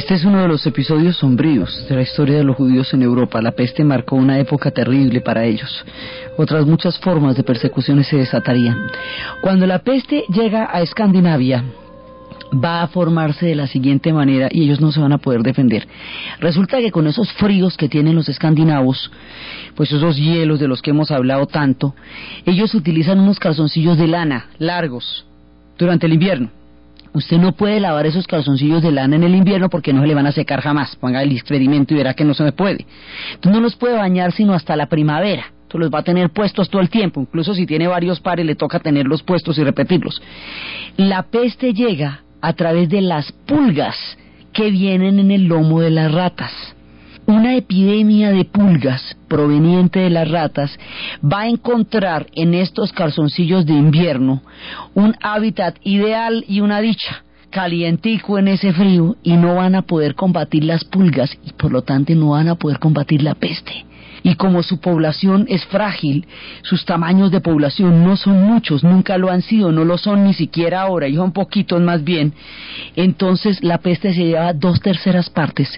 [0.09, 3.43] Este es uno de los episodios sombríos de la historia de los judíos en Europa.
[3.43, 5.85] La peste marcó una época terrible para ellos.
[6.39, 8.87] Otras muchas formas de persecuciones se desatarían.
[9.43, 11.63] Cuando la peste llega a Escandinavia,
[12.55, 15.87] va a formarse de la siguiente manera y ellos no se van a poder defender.
[16.41, 19.11] Resulta que con esos fríos que tienen los escandinavos,
[19.75, 21.95] pues esos hielos de los que hemos hablado tanto,
[22.47, 25.27] ellos utilizan unos calzoncillos de lana largos
[25.77, 26.58] durante el invierno.
[27.19, 30.15] Usted no puede lavar esos calzoncillos de lana en el invierno porque no se le
[30.15, 30.95] van a secar jamás.
[30.95, 32.87] Ponga el experimento y verá que no se puede.
[33.35, 35.47] Entonces no los puede bañar sino hasta la primavera.
[35.63, 37.21] Entonces los va a tener puestos todo el tiempo.
[37.21, 40.23] Incluso si tiene varios pares le toca tenerlos puestos y repetirlos.
[40.97, 43.97] La peste llega a través de las pulgas
[44.53, 46.77] que vienen en el lomo de las ratas
[47.29, 50.79] una epidemia de pulgas proveniente de las ratas
[51.23, 54.43] va a encontrar en estos calzoncillos de invierno
[54.95, 60.15] un hábitat ideal y una dicha calientico en ese frío y no van a poder
[60.15, 63.85] combatir las pulgas y por lo tanto no van a poder combatir la peste
[64.23, 66.27] y como su población es frágil,
[66.63, 70.35] sus tamaños de población no son muchos, nunca lo han sido, no lo son ni
[70.35, 72.33] siquiera ahora, y son poquitos más bien,
[72.97, 75.69] entonces la peste se lleva dos terceras partes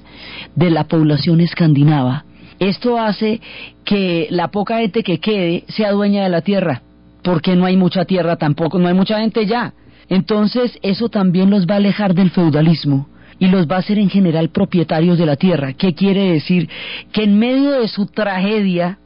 [0.54, 2.24] de la población escandinava.
[2.58, 3.40] Esto hace
[3.84, 6.82] que la poca gente que quede sea dueña de la tierra,
[7.22, 9.72] porque no hay mucha tierra tampoco, no hay mucha gente ya.
[10.08, 13.06] Entonces eso también los va a alejar del feudalismo
[13.40, 15.72] y los va a hacer en general propietarios de la tierra.
[15.72, 16.68] ¿Qué quiere decir?
[17.10, 18.98] Que en medio de su tragedia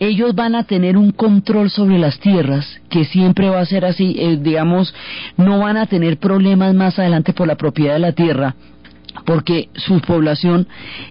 [0.00, 4.16] ellos van a tener un control sobre las tierras, que siempre va a ser así,
[4.18, 4.92] eh, digamos,
[5.36, 8.56] no van a tener problemas más adelante por la propiedad de la tierra,
[9.24, 10.66] porque su población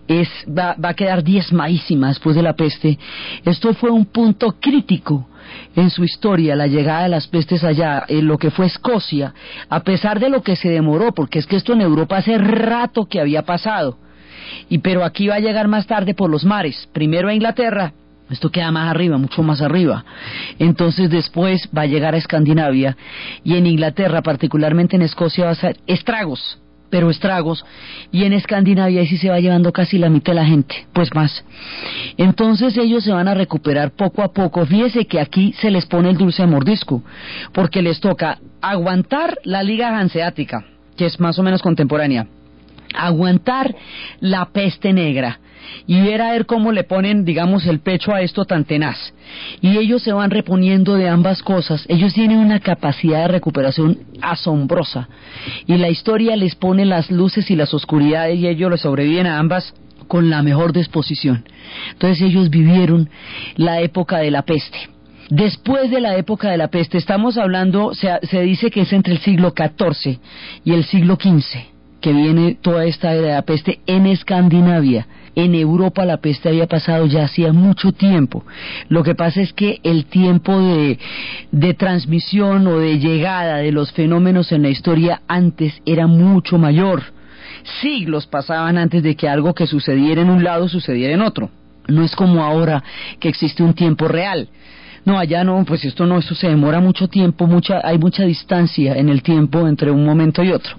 [0.10, 3.00] es, va, va a quedar diezmadísima después de la peste.
[3.46, 5.28] Esto fue un punto crítico
[5.76, 9.34] en su historia la llegada de las pestes allá, en lo que fue Escocia,
[9.70, 13.06] a pesar de lo que se demoró, porque es que esto en Europa hace rato
[13.06, 13.98] que había pasado,
[14.70, 17.94] y pero aquí va a llegar más tarde por los mares, primero a Inglaterra,
[18.30, 20.06] esto queda más arriba, mucho más arriba.
[20.58, 22.96] Entonces después va a llegar a Escandinavia
[23.44, 26.58] y en Inglaterra, particularmente en Escocia, va a ser estragos
[26.92, 27.66] pero estragos,
[28.12, 31.10] y en Escandinavia ahí sí se va llevando casi la mitad de la gente, pues
[31.16, 31.44] más.
[32.18, 34.66] Entonces ellos se van a recuperar poco a poco.
[34.66, 37.02] Fíjese que aquí se les pone el dulce mordisco,
[37.54, 42.28] porque les toca aguantar la Liga Hanseática, que es más o menos contemporánea,
[42.94, 43.74] aguantar
[44.20, 45.40] la peste negra,
[45.88, 49.14] y ver a ver cómo le ponen, digamos, el pecho a esto tan tenaz.
[49.62, 51.86] Y ellos se van reponiendo de ambas cosas.
[51.88, 55.08] Ellos tienen una capacidad de recuperación asombrosa.
[55.68, 59.40] Y la historia les pone las luces y las oscuridades y ellos le sobreviven a
[59.40, 59.74] ambas
[60.08, 61.46] con la mejor disposición.
[61.94, 63.10] Entonces ellos vivieron
[63.56, 64.90] la época de la peste.
[65.30, 69.14] Después de la época de la peste, estamos hablando, se, se dice que es entre
[69.14, 70.20] el siglo XIV
[70.66, 71.71] y el siglo XV
[72.02, 75.08] que viene toda esta era de la peste en Escandinavia.
[75.36, 78.44] En Europa la peste había pasado ya hacía mucho tiempo.
[78.90, 81.00] Lo que pasa es que el tiempo de,
[81.52, 87.04] de transmisión o de llegada de los fenómenos en la historia antes era mucho mayor.
[87.82, 91.50] Siglos pasaban antes de que algo que sucediera en un lado sucediera en otro.
[91.88, 92.84] No es como ahora
[93.20, 94.50] que existe un tiempo real.
[95.04, 98.96] No, allá no, pues esto no, eso se demora mucho tiempo, mucha, hay mucha distancia
[98.96, 100.76] en el tiempo entre un momento y otro.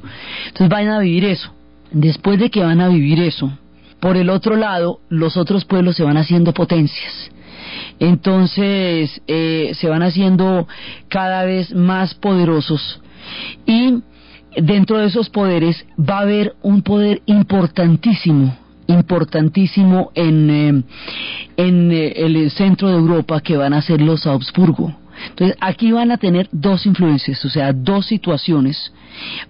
[0.47, 1.53] Entonces van a vivir eso.
[1.91, 3.53] Después de que van a vivir eso,
[4.01, 7.31] por el otro lado, los otros pueblos se van haciendo potencias.
[7.99, 10.67] Entonces eh, se van haciendo
[11.09, 13.01] cada vez más poderosos
[13.67, 14.03] y
[14.57, 18.57] dentro de esos poderes va a haber un poder importantísimo
[18.93, 20.83] importantísimo en, eh,
[21.57, 25.02] en eh, el centro de Europa que van a ser los Habsburgo.
[25.29, 28.93] Entonces, aquí van a tener dos influencias, o sea, dos situaciones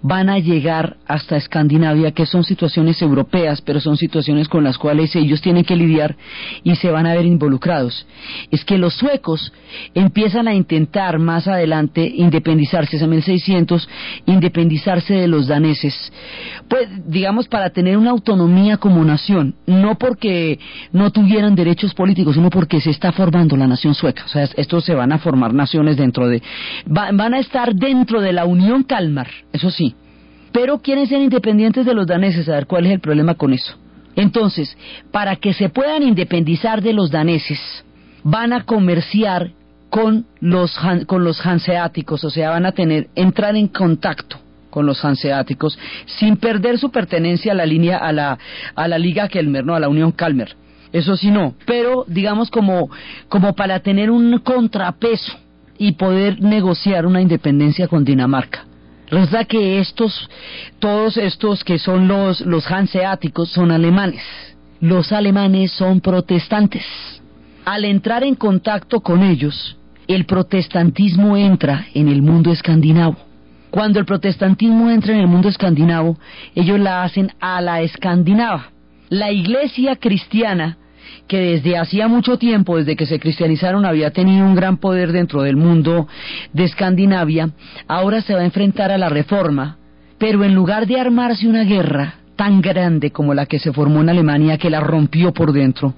[0.01, 5.15] van a llegar hasta Escandinavia, que son situaciones europeas, pero son situaciones con las cuales
[5.15, 6.15] ellos tienen que lidiar
[6.63, 8.05] y se van a ver involucrados.
[8.51, 9.53] Es que los suecos
[9.93, 13.89] empiezan a intentar más adelante independizarse, en 1600,
[14.25, 15.93] independizarse de los daneses,
[16.67, 20.59] pues digamos para tener una autonomía como nación, no porque
[20.91, 24.23] no tuvieran derechos políticos, sino porque se está formando la nación sueca.
[24.25, 26.41] O sea, estos se van a formar naciones dentro de,
[26.85, 29.95] van a estar dentro de la Unión Kalmar eso sí.
[30.51, 33.75] Pero quieren ser independientes de los daneses, a ver cuál es el problema con eso.
[34.15, 34.77] Entonces,
[35.11, 37.59] para que se puedan independizar de los daneses,
[38.23, 39.51] van a comerciar
[39.89, 44.37] con los, con los hanseáticos, o sea, van a tener, entrar en contacto
[44.69, 48.37] con los hanseáticos sin perder su pertenencia a la línea, a la,
[48.75, 50.55] a la Liga Kelmer, no, a la Unión Calmer.
[50.91, 52.89] Eso sí no, pero digamos como,
[53.27, 55.42] como para tener un contrapeso
[55.77, 58.65] y poder negociar una independencia con Dinamarca.
[59.09, 60.29] Resulta que estos,
[60.79, 64.23] todos estos que son los, los hanseáticos son alemanes.
[64.79, 66.85] Los alemanes son protestantes.
[67.65, 73.17] Al entrar en contacto con ellos, el protestantismo entra en el mundo escandinavo.
[73.69, 76.17] Cuando el protestantismo entra en el mundo escandinavo,
[76.53, 78.71] ellos la hacen a la escandinava.
[79.09, 80.77] La iglesia cristiana
[81.27, 85.41] que desde hacía mucho tiempo, desde que se cristianizaron, había tenido un gran poder dentro
[85.41, 86.07] del mundo
[86.51, 87.49] de Escandinavia,
[87.87, 89.77] ahora se va a enfrentar a la reforma,
[90.17, 94.09] pero en lugar de armarse una guerra tan grande como la que se formó en
[94.09, 95.93] Alemania que la rompió por dentro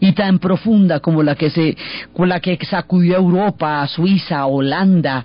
[0.00, 1.76] y tan profunda como la que se
[2.16, 5.24] la que sacudió a Europa, a Suiza, a Holanda,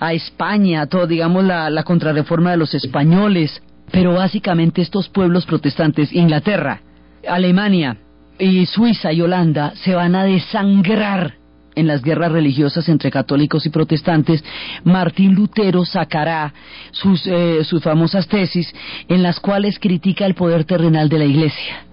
[0.00, 6.12] a España, todo digamos la, la contrarreforma de los españoles, pero básicamente estos pueblos protestantes,
[6.12, 6.80] Inglaterra,
[7.26, 7.96] Alemania,
[8.38, 11.34] y Suiza y Holanda se van a desangrar
[11.74, 14.44] en las guerras religiosas entre católicos y protestantes,
[14.82, 16.52] Martín Lutero sacará
[16.90, 18.74] sus, eh, sus famosas tesis
[19.08, 21.87] en las cuales critica el poder terrenal de la Iglesia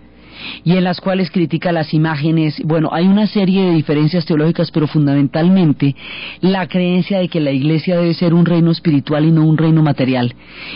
[0.63, 2.62] y en las cuales critica las imágenes.
[2.63, 5.95] Bueno, hay una serie de diferencias teológicas, pero fundamentalmente
[6.41, 9.81] la creencia de que la Iglesia debe ser un reino espiritual y no un reino
[9.81, 10.36] material.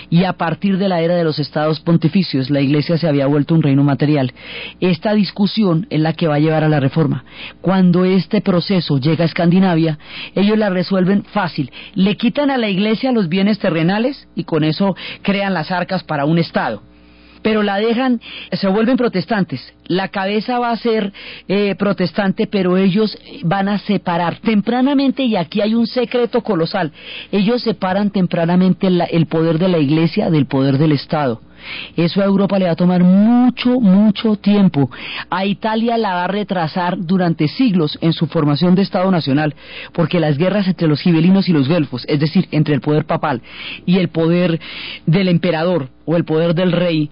[0.10, 3.56] Y a partir de la era de los estados pontificios, la Iglesia se había vuelto
[3.56, 4.34] un reino material.
[4.80, 7.24] Esta discusión es la que va a llevar a la reforma.
[7.62, 9.98] Cuando este proceso llega a Escandinavia,
[10.36, 11.72] ellos la resuelven fácil.
[11.96, 16.26] Le quitan a la Iglesia los bienes terrenales y con eso crean las arcas para
[16.26, 16.89] un Estado
[17.42, 18.22] pero la dejan,
[18.52, 19.74] se vuelven protestantes.
[19.86, 21.12] La cabeza va a ser
[21.48, 26.92] eh, protestante, pero ellos van a separar tempranamente, y aquí hay un secreto colosal,
[27.32, 31.42] ellos separan tempranamente el poder de la iglesia del poder del Estado.
[31.96, 34.90] Eso a Europa le va a tomar mucho, mucho tiempo.
[35.30, 39.56] A Italia la va a retrasar durante siglos en su formación de Estado Nacional,
[39.94, 43.42] porque las guerras entre los gibelinos y los guelfos, es decir, entre el poder papal
[43.86, 44.60] y el poder
[45.06, 47.10] del emperador o el poder del rey,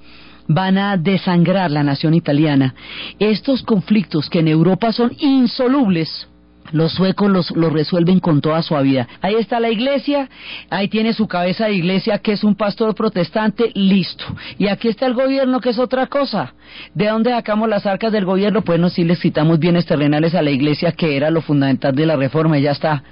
[0.48, 2.74] van a desangrar la nación italiana.
[3.20, 6.28] Estos conflictos que en Europa son insolubles,
[6.72, 9.08] los suecos los, resuelven con toda suavidad.
[9.22, 10.30] Ahí está la iglesia,
[10.70, 14.26] ahí tiene su cabeza de iglesia que es un pastor protestante, listo.
[14.58, 16.54] Y aquí está el gobierno que es otra cosa.
[16.94, 18.62] ¿De dónde sacamos las arcas del gobierno?
[18.62, 22.06] Pues no, si les citamos bienes terrenales a la iglesia que era lo fundamental de
[22.06, 23.04] la reforma y ya está.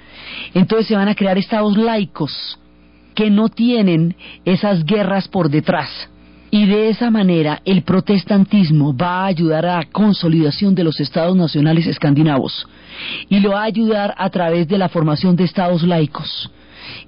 [0.54, 2.58] Entonces se van a crear estados laicos
[3.14, 4.14] que no tienen
[4.44, 6.10] esas guerras por detrás
[6.50, 11.36] y de esa manera el protestantismo va a ayudar a la consolidación de los estados
[11.36, 12.66] nacionales escandinavos
[13.28, 16.50] y lo va a ayudar a través de la formación de estados laicos.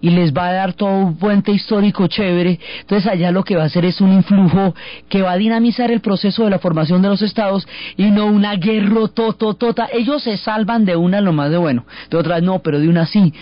[0.00, 2.58] Y les va a dar todo un puente histórico chévere.
[2.80, 4.74] Entonces allá lo que va a hacer es un influjo
[5.08, 7.66] que va a dinamizar el proceso de la formación de los estados
[7.96, 9.88] y no una guerra tototota.
[9.92, 13.06] Ellos se salvan de una lo más de bueno, de otras no, pero de una
[13.06, 13.32] sí.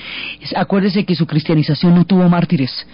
[0.55, 2.87] Acuérdese que su cristianización no tuvo mártires,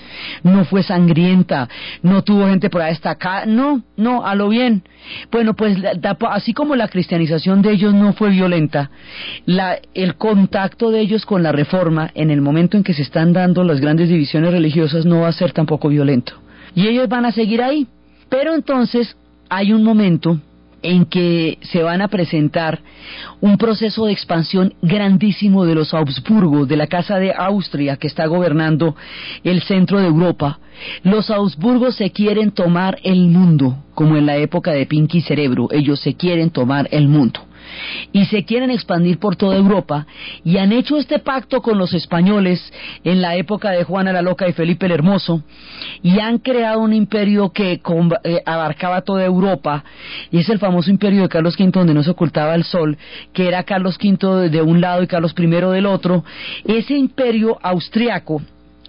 [0.43, 1.69] no fue sangrienta,
[2.03, 4.83] no tuvo gente por ahí destacada, no, no, a lo bien.
[5.31, 5.77] Bueno, pues
[6.31, 8.91] así como la cristianización de ellos no fue violenta,
[9.47, 13.32] la, el contacto de ellos con la reforma en el momento en que se están
[13.33, 16.35] dando las grandes divisiones religiosas no va a ser tampoco violento.
[16.75, 17.87] Y ellos van a seguir ahí.
[18.29, 19.17] Pero entonces
[19.49, 20.39] hay un momento
[20.83, 22.81] en que se van a presentar
[23.41, 28.27] un proceso de expansión grandísimo de los Augsburgo, de la Casa de Austria que está
[28.27, 28.97] gobernando
[29.45, 30.59] el centro de Europa.
[31.05, 36.01] Los Augsburgos se quieren tomar el mundo, como en la época de Pinky Cerebro, ellos
[36.01, 37.41] se quieren tomar el mundo
[38.13, 40.07] y se quieren expandir por toda Europa
[40.45, 42.73] y han hecho este pacto con los españoles
[43.05, 45.43] en la época de Juana la Loca y Felipe el Hermoso
[46.03, 47.81] y han creado un imperio que
[48.25, 49.85] eh, abarcaba toda Europa
[50.31, 52.97] y es el famoso imperio de Carlos V donde no se ocultaba el sol,
[53.33, 56.25] que era Carlos V de un lado y Carlos I del otro.
[56.65, 58.43] Ese imperio austriaco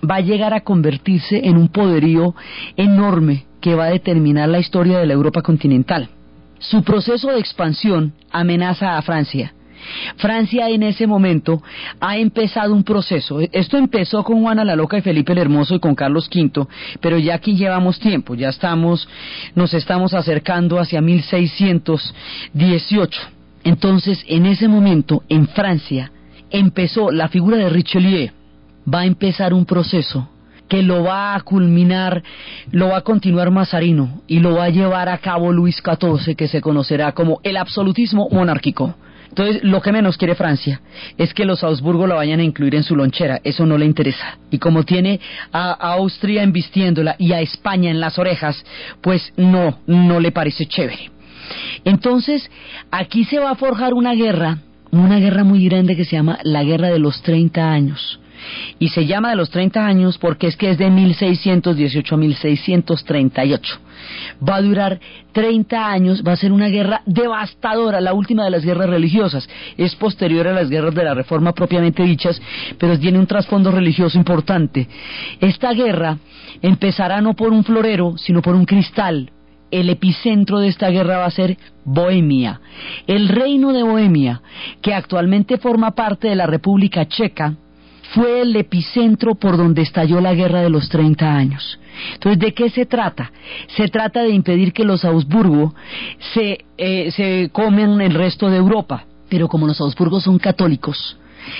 [0.09, 2.35] va a llegar a convertirse en un poderío
[2.75, 6.09] enorme que va a determinar la historia de la Europa continental.
[6.63, 9.53] Su proceso de expansión amenaza a Francia.
[10.15, 11.61] Francia en ese momento
[11.99, 13.41] ha empezado un proceso.
[13.51, 16.65] Esto empezó con Juana la Loca y Felipe el Hermoso y con Carlos V,
[17.01, 19.09] pero ya aquí llevamos tiempo, ya estamos,
[19.55, 23.21] nos estamos acercando hacia 1618.
[23.65, 26.13] Entonces, en ese momento, en Francia,
[26.49, 28.31] empezó la figura de Richelieu.
[28.91, 30.29] Va a empezar un proceso
[30.73, 32.23] que lo va a culminar,
[32.71, 36.47] lo va a continuar Mazarino y lo va a llevar a cabo Luis XIV, que
[36.47, 38.95] se conocerá como el absolutismo monárquico.
[39.29, 40.81] Entonces, lo que menos quiere Francia
[41.15, 44.39] es que los Augsburgo la vayan a incluir en su lonchera, eso no le interesa.
[44.49, 45.19] Y como tiene
[45.51, 48.65] a, Austria embistiéndola y a España en las orejas,
[48.99, 51.11] pues no, no le parece chévere.
[51.85, 52.49] Entonces,
[52.89, 54.57] aquí se va a forjar una guerra,
[54.89, 58.19] una guerra muy grande que se llama la Guerra de los 30 años
[58.79, 63.79] y se llama de los 30 años porque es que es de 1618 a 1638.
[64.47, 64.99] Va a durar
[65.31, 69.47] 30 años, va a ser una guerra devastadora, la última de las guerras religiosas.
[69.77, 72.41] Es posterior a las guerras de la Reforma propiamente dichas,
[72.77, 74.87] pero tiene un trasfondo religioso importante.
[75.39, 76.17] Esta guerra
[76.61, 79.31] empezará no por un florero, sino por un cristal,
[79.73, 82.61] el epicentro de esta guerra va a ser Bohemia.
[83.07, 84.41] El reino de Bohemia,
[84.83, 87.55] que actualmente forma parte de la República Checa,
[88.13, 91.79] fue el epicentro por donde estalló la guerra de los 30 años.
[92.13, 93.31] Entonces, ¿de qué se trata?
[93.75, 95.73] Se trata de impedir que los Augsburgo
[96.33, 99.05] se, eh, se comen el resto de Europa.
[99.29, 101.17] Pero como los Augsburgos son católicos,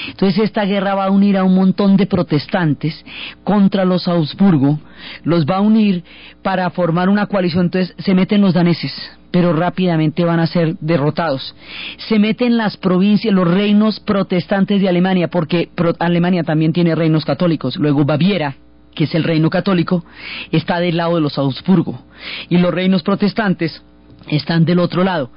[0.08, 3.04] entonces esta guerra va a unir a un montón de protestantes
[3.44, 4.80] contra los Augsburgo,
[5.24, 6.04] los va a unir
[6.42, 8.94] para formar una coalición, entonces se meten los daneses,
[9.34, 11.56] pero rápidamente van a ser derrotados.
[11.98, 17.76] Se meten las provincias, los reinos protestantes de Alemania, porque Alemania también tiene reinos católicos.
[17.78, 18.56] Luego Baviera,
[18.94, 20.06] que es el reino católico,
[20.52, 22.00] está del lado de los Augsburgo.
[22.48, 23.82] Y los reinos protestantes
[24.28, 25.32] están del otro lado.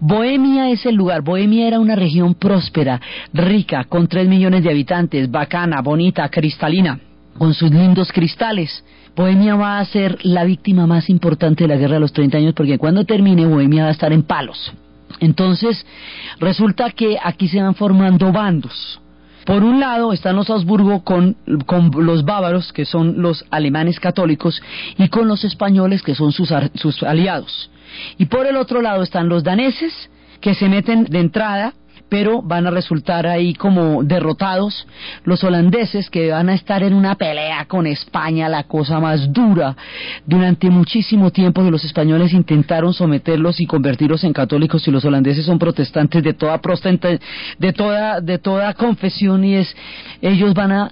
[0.00, 1.20] Bohemia es el lugar.
[1.20, 2.98] Bohemia era una región próspera,
[3.34, 6.98] rica, con tres millones de habitantes, bacana, bonita, cristalina,
[7.36, 8.82] con sus lindos cristales.
[9.16, 12.54] Bohemia va a ser la víctima más importante de la guerra de los 30 años
[12.54, 14.72] porque cuando termine Bohemia va a estar en palos.
[15.20, 15.86] Entonces,
[16.40, 19.00] resulta que aquí se van formando bandos.
[19.44, 24.60] Por un lado están los Habsburgo con, los bávaros, que son los alemanes católicos,
[24.96, 27.70] y con los españoles, que son sus, sus aliados.
[28.18, 29.92] Y por el otro lado están los daneses,
[30.40, 31.74] que se meten de entrada
[32.08, 34.86] pero van a resultar ahí como derrotados
[35.24, 39.76] los holandeses que van a estar en una pelea con España, la cosa más dura.
[40.26, 45.58] Durante muchísimo tiempo los españoles intentaron someterlos y convertirlos en católicos y los holandeses son
[45.58, 46.60] protestantes de toda
[47.58, 49.74] de toda de toda confesión y es
[50.20, 50.90] ellos van a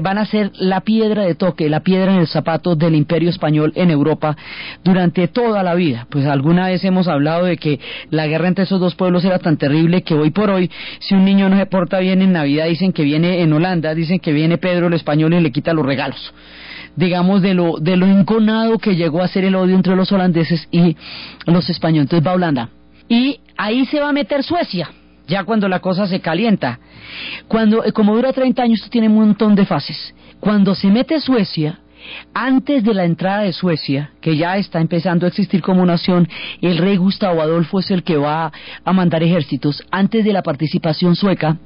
[0.00, 3.72] van a ser la piedra de toque, la piedra en el zapato del Imperio español
[3.76, 4.36] en Europa
[4.82, 6.06] durante toda la vida.
[6.10, 7.80] Pues alguna vez hemos hablado de que
[8.10, 10.70] la guerra entre esos dos pueblos era tan terrible que hoy por hoy
[11.00, 14.18] si un niño no se porta bien en Navidad, dicen que viene en Holanda, dicen
[14.18, 16.32] que viene Pedro el español y le quita los regalos.
[16.96, 20.68] Digamos, de lo, de lo enconado que llegó a ser el odio entre los holandeses
[20.70, 20.96] y
[21.46, 22.04] los españoles.
[22.04, 22.68] Entonces va a Holanda.
[23.08, 24.90] Y ahí se va a meter Suecia
[25.26, 26.78] ya cuando la cosa se calienta.
[27.48, 30.14] Cuando, eh, como dura 30 años, esto tiene un montón de fases.
[30.40, 31.78] Cuando se mete Suecia,
[32.34, 36.28] antes de la entrada de Suecia, que ya está empezando a existir como nación,
[36.60, 38.52] el rey Gustavo Adolfo es el que va
[38.84, 39.82] a mandar ejércitos.
[39.90, 41.58] Antes de la participación sueca,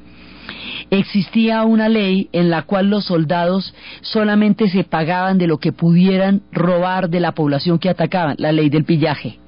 [0.91, 6.43] existía una ley en la cual los soldados solamente se pagaban de lo que pudieran
[6.53, 9.39] robar de la población que atacaban, la ley del pillaje.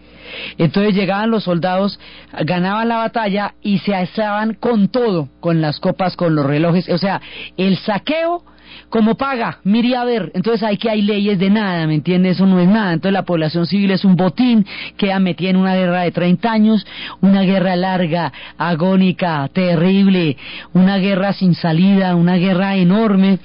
[0.58, 1.98] Entonces llegaban los soldados,
[2.44, 6.98] ganaban la batalla y se alzaban con todo, con las copas, con los relojes, o
[6.98, 7.20] sea,
[7.56, 8.44] el saqueo
[8.88, 12.36] como paga, mire a ver, entonces hay que hay leyes de nada, ¿me entiendes?
[12.36, 14.66] Eso no es nada, entonces la población civil es un botín,
[14.96, 16.86] queda metida en una guerra de 30 años,
[17.20, 20.36] una guerra larga, agónica, terrible,
[20.72, 23.38] una guerra sin salida, una guerra enorme,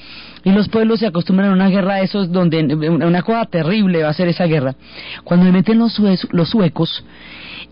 [0.43, 4.09] y los pueblos se acostumbran a una guerra de esos donde una cosa terrible va
[4.09, 4.76] a ser esa guerra.
[5.24, 5.97] Cuando le meten los,
[6.32, 7.05] los suecos,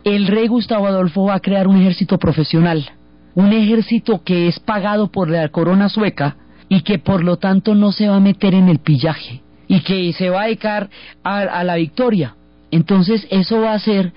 [0.03, 2.89] el rey Gustavo Adolfo va a crear un ejército profesional,
[3.35, 6.37] un ejército que es pagado por la corona sueca
[6.71, 10.13] y que por lo tanto no se va a meter en el pillaje y que
[10.13, 10.89] se va a dedicar
[11.21, 12.37] a, a la victoria.
[12.71, 14.13] Entonces eso va a hacer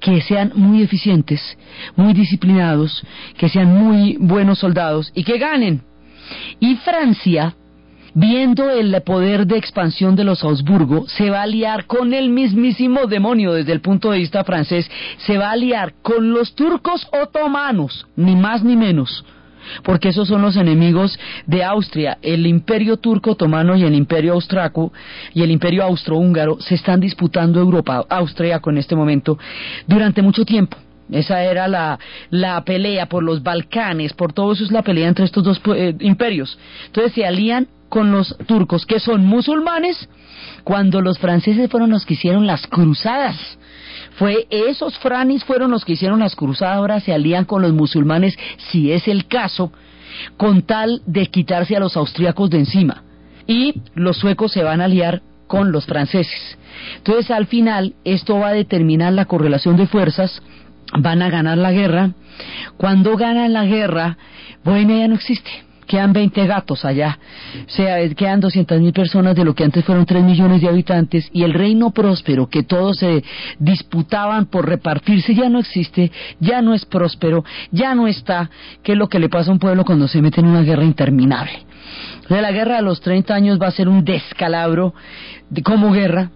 [0.00, 1.40] que sean muy eficientes,
[1.96, 3.02] muy disciplinados,
[3.38, 5.80] que sean muy buenos soldados y que ganen.
[6.60, 7.54] Y Francia
[8.12, 13.06] viendo el poder de expansión de los Habsburgo, se va a aliar con el mismísimo
[13.06, 18.06] demonio desde el punto de vista francés, se va a aliar con los turcos otomanos,
[18.14, 19.24] ni más ni menos,
[19.82, 22.18] porque esos son los enemigos de Austria.
[22.22, 24.92] El imperio turco otomano y el imperio austraco
[25.32, 29.38] y el imperio austrohúngaro se están disputando Europa, Austria con este momento,
[29.86, 30.76] durante mucho tiempo.
[31.10, 31.98] Esa era la,
[32.30, 35.94] la pelea por los Balcanes, por todo eso es la pelea entre estos dos eh,
[36.00, 36.58] imperios.
[36.86, 40.08] Entonces se alían con los turcos, que son musulmanes,
[40.64, 43.36] cuando los franceses fueron los que hicieron las cruzadas.
[44.16, 48.36] Fue esos franis fueron los que hicieron las cruzadas, ahora se alían con los musulmanes,
[48.70, 49.72] si es el caso,
[50.36, 53.02] con tal de quitarse a los austríacos de encima.
[53.46, 56.58] Y los suecos se van a aliar con los franceses.
[56.96, 60.42] Entonces, al final, esto va a determinar la correlación de fuerzas,
[60.96, 62.12] van a ganar la guerra.
[62.76, 64.16] Cuando ganan la guerra,
[64.64, 65.50] Bohemia ya no existe
[65.86, 67.18] quedan 20 gatos allá,
[67.66, 71.28] o sea, quedan 200 mil personas de lo que antes fueron 3 millones de habitantes
[71.32, 73.22] y el reino próspero que todos se
[73.58, 76.10] disputaban por repartirse ya no existe,
[76.40, 78.50] ya no es próspero, ya no está,
[78.82, 80.84] que es lo que le pasa a un pueblo cuando se mete en una guerra
[80.84, 81.64] interminable.
[82.30, 84.94] O la guerra de los 30 años va a ser un descalabro
[85.50, 86.30] de, como guerra,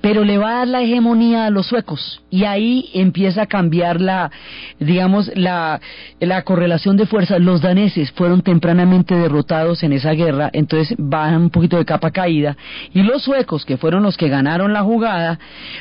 [0.00, 4.00] pero le va a dar la hegemonía a los suecos y ahí empieza a cambiar
[4.00, 4.30] la,
[4.78, 5.80] digamos, la,
[6.20, 7.40] la correlación de fuerzas.
[7.40, 12.56] Los daneses fueron tempranamente derrotados en esa guerra, entonces van un poquito de capa caída
[12.92, 15.38] y los suecos, que fueron los que ganaron la jugada,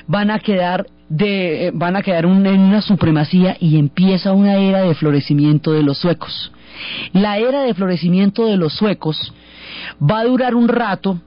[0.08, 4.94] van a quedar de, van a quedar en una supremacía y empieza una era de
[4.96, 6.52] florecimiento de los suecos.
[7.14, 9.34] La era de florecimiento de los suecos
[10.02, 11.20] va a durar un rato,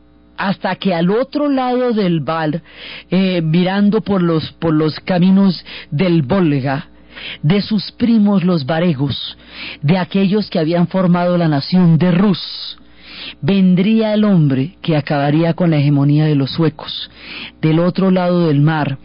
[0.43, 2.63] hasta que al otro lado del Val,
[3.11, 6.89] eh, mirando por los, por los caminos del Volga,
[7.45, 9.39] de sus primos los varegos,
[9.83, 12.77] de aquellos que habían formado la nación de Rus,
[13.41, 17.09] vendría el hombre que acabaría con la hegemonía de los suecos.
[17.61, 18.99] Del otro lado del mar,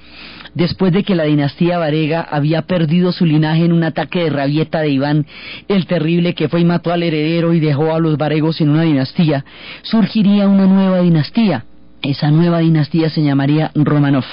[0.57, 4.81] después de que la dinastía Varega había perdido su linaje en un ataque de rabieta
[4.81, 5.25] de Iván
[5.67, 8.81] el Terrible que fue y mató al heredero y dejó a los Varegos en una
[8.81, 9.45] dinastía,
[9.83, 11.65] surgiría una nueva dinastía.
[12.01, 14.25] Esa nueva dinastía se llamaría Romanov.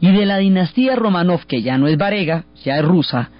[0.00, 3.30] Y de la dinastía Romanov, que ya no es Varega, ya es rusa,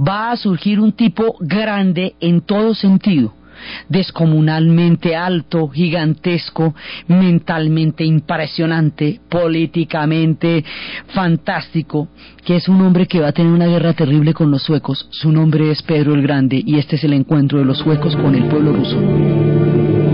[0.00, 3.34] va a surgir un tipo grande en todo sentido
[3.88, 6.74] descomunalmente alto, gigantesco,
[7.08, 10.64] mentalmente impresionante, políticamente
[11.08, 12.08] fantástico,
[12.44, 15.08] que es un hombre que va a tener una guerra terrible con los suecos.
[15.10, 18.34] Su nombre es Pedro el Grande y este es el encuentro de los suecos con
[18.34, 20.05] el pueblo ruso.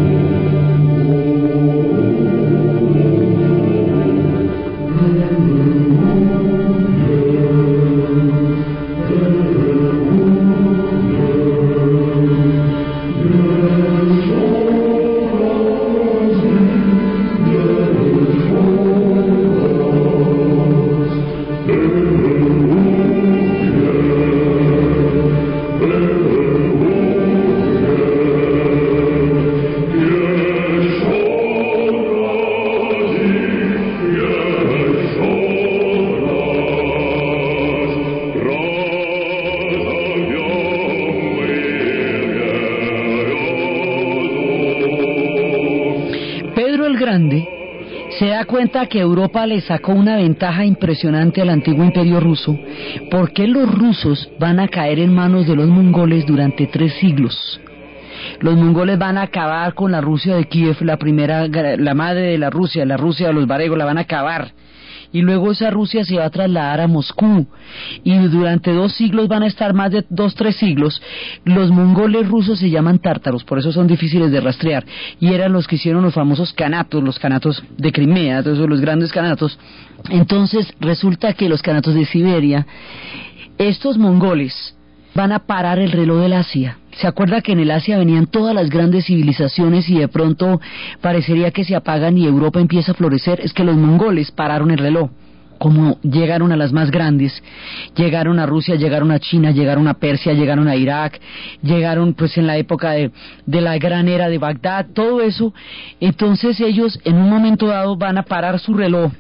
[48.93, 52.59] Que Europa le sacó una ventaja impresionante al antiguo imperio ruso,
[53.11, 57.59] ¿por qué los rusos van a caer en manos de los mongoles durante tres siglos?
[58.41, 62.39] Los mongoles van a acabar con la Rusia de Kiev, la primera, la madre de
[62.39, 64.53] la Rusia, la Rusia de los varegos, la van a acabar.
[65.11, 67.47] y luego esa Rusia se va a trasladar a Moscú
[68.03, 71.01] y durante dos siglos van a estar más de dos, tres siglos.
[71.45, 74.85] Los mongoles rusos se llaman tártaros, por eso son difíciles de rastrear
[75.19, 79.13] y eran los que hicieron los famosos canatos, los canatos de Crimea, entonces los grandes
[79.13, 79.59] canatos.
[80.09, 82.67] Entonces resulta que los canatos de Siberia,
[83.59, 84.77] estos mongoles
[85.15, 88.55] van a parar el reloj del Asia ¿Se acuerda que en el Asia venían todas
[88.55, 90.61] las grandes civilizaciones y de pronto
[91.01, 93.41] parecería que se apagan y Europa empieza a florecer?
[93.41, 95.11] Es que los mongoles pararon el reloj.
[95.63, 97.41] Como llegaron a las más grandes,
[97.95, 101.21] llegaron a Rusia, llegaron a China, llegaron a Persia, llegaron a Irak,
[101.63, 103.13] llegaron pues en la época de,
[103.47, 105.55] de la gran era de Bagdad, todo eso.
[106.01, 109.13] Entonces ellos en un momento dado van a parar su reloj,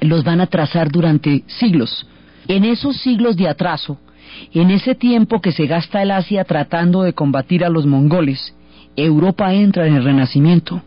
[0.00, 2.06] los van a trazar durante siglos.
[2.46, 3.98] En esos siglos de atraso,
[4.54, 8.54] en ese tiempo que se gasta el Asia tratando de combatir a los mongoles,
[8.94, 10.80] Europa entra en el Renacimiento.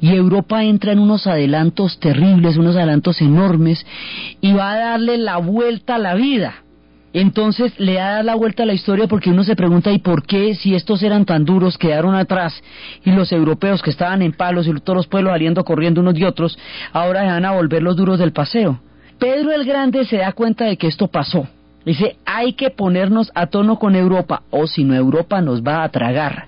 [0.00, 3.84] Y Europa entra en unos adelantos terribles, unos adelantos enormes,
[4.40, 6.54] y va a darle la vuelta a la vida.
[7.12, 10.56] Entonces le da la vuelta a la historia porque uno se pregunta ¿y por qué
[10.56, 12.60] si estos eran tan duros quedaron atrás
[13.04, 16.24] y los europeos que estaban en palos y todos los pueblos saliendo corriendo unos y
[16.24, 16.58] otros
[16.92, 18.80] ahora se van a volver los duros del paseo?
[19.20, 21.46] Pedro el Grande se da cuenta de que esto pasó
[21.84, 25.88] Dice, hay que ponernos a tono con Europa, o si no Europa nos va a
[25.90, 26.46] tragar.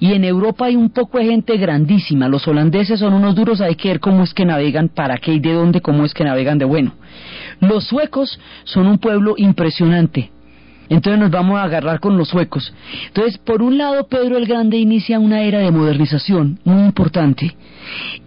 [0.00, 2.28] Y en Europa hay un poco de gente grandísima.
[2.28, 5.40] Los holandeses son unos duros, hay que ver cómo es que navegan, para qué y
[5.40, 6.94] de dónde, cómo es que navegan de bueno.
[7.60, 10.30] Los suecos son un pueblo impresionante.
[10.88, 12.72] Entonces nos vamos a agarrar con los suecos.
[13.08, 17.56] Entonces, por un lado, Pedro el Grande inicia una era de modernización muy importante.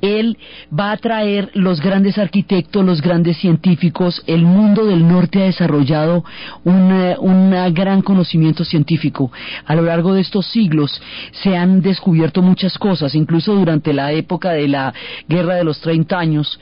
[0.01, 0.37] Él
[0.77, 4.23] va a traer los grandes arquitectos, los grandes científicos.
[4.25, 6.23] El mundo del norte ha desarrollado
[6.63, 9.31] un gran conocimiento científico.
[9.65, 11.01] A lo largo de estos siglos
[11.31, 14.93] se han descubierto muchas cosas, incluso durante la época de la
[15.27, 16.59] Guerra de los 30 años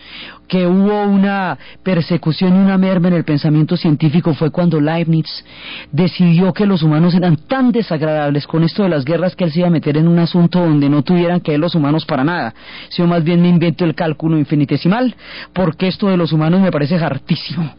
[0.48, 5.44] que hubo una persecución y una merma en el pensamiento científico fue cuando Leibniz
[5.92, 9.60] decidió que los humanos eran tan desagradables con esto de las guerras que él se
[9.60, 12.54] iba a meter en un asunto donde no tuvieran que ver los humanos para nada,
[12.90, 15.16] sino más bien me invento el cálculo infinitesimal,
[15.54, 17.76] porque esto de los humanos me parece hartísimo.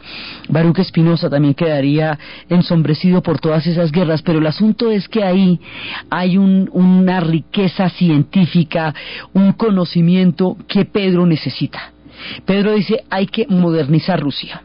[0.49, 5.61] Baruch Espinosa también quedaría ensombrecido por todas esas guerras, pero el asunto es que ahí
[6.11, 8.95] hay una riqueza científica,
[9.33, 11.93] un conocimiento que Pedro necesita.
[12.45, 14.63] Pedro dice, hay que modernizar Rusia.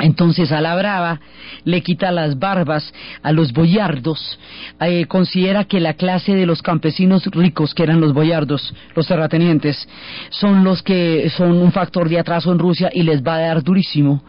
[0.00, 1.20] Entonces a la brava
[1.64, 4.38] le quita las barbas a los boyardos,
[4.80, 9.88] eh, considera que la clase de los campesinos ricos, que eran los boyardos, los terratenientes,
[10.30, 13.62] son los que son un factor de atraso en Rusia y les va a dar
[13.62, 14.24] durísimo.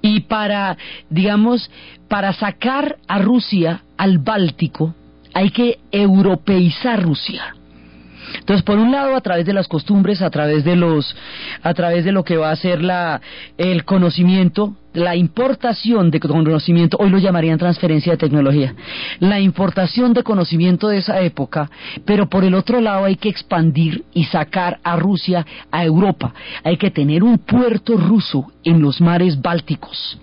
[0.00, 0.78] Y para,
[1.10, 1.70] digamos,
[2.08, 4.94] para sacar a Rusia al Báltico,
[5.34, 7.54] hay que europeizar Rusia.
[8.38, 11.14] Entonces, por un lado, a través de las costumbres, a través de los,
[11.62, 13.20] a través de lo que va a ser la,
[13.58, 18.74] el conocimiento, la importación de conocimiento, hoy lo llamarían transferencia de tecnología,
[19.18, 21.70] la importación de conocimiento de esa época,
[22.04, 26.32] pero por el otro lado hay que expandir y sacar a Rusia a Europa.
[26.62, 30.18] Hay que tener un puerto ruso en los mares bálticos.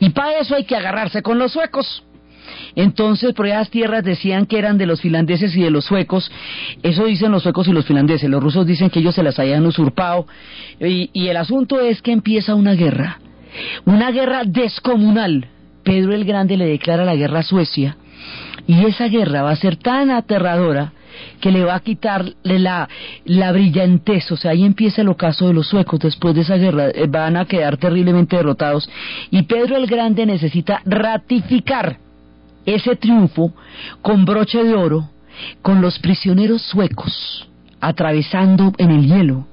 [0.00, 2.02] Y para eso hay que agarrarse con los suecos.
[2.76, 6.30] Entonces, por esas tierras decían que eran de los finlandeses y de los suecos.
[6.82, 8.28] Eso dicen los suecos y los finlandeses.
[8.28, 10.26] Los rusos dicen que ellos se las habían usurpado.
[10.80, 13.18] Y, el asunto es que empieza una guerra.
[13.84, 15.48] Una guerra descomunal.
[15.82, 17.96] Pedro el Grande le declara la guerra a Suecia.
[18.66, 20.92] Y esa guerra va a ser tan aterradora
[21.40, 22.88] que le va a quitarle la,
[23.24, 26.88] la brillantez, o sea, ahí empieza el ocaso de los suecos, después de esa guerra
[26.88, 28.90] eh, van a quedar terriblemente derrotados
[29.30, 31.98] y Pedro el Grande necesita ratificar
[32.66, 33.52] ese triunfo
[34.02, 35.10] con broche de oro,
[35.62, 37.48] con los prisioneros suecos
[37.80, 39.46] atravesando en el hielo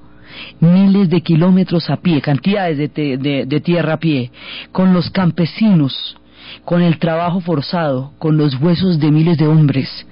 [0.60, 4.30] miles de kilómetros a pie, cantidades de, de, tierra a pie,
[4.72, 6.16] con los campesinos,
[6.64, 10.06] con el trabajo forzado, con los huesos de miles de hombres,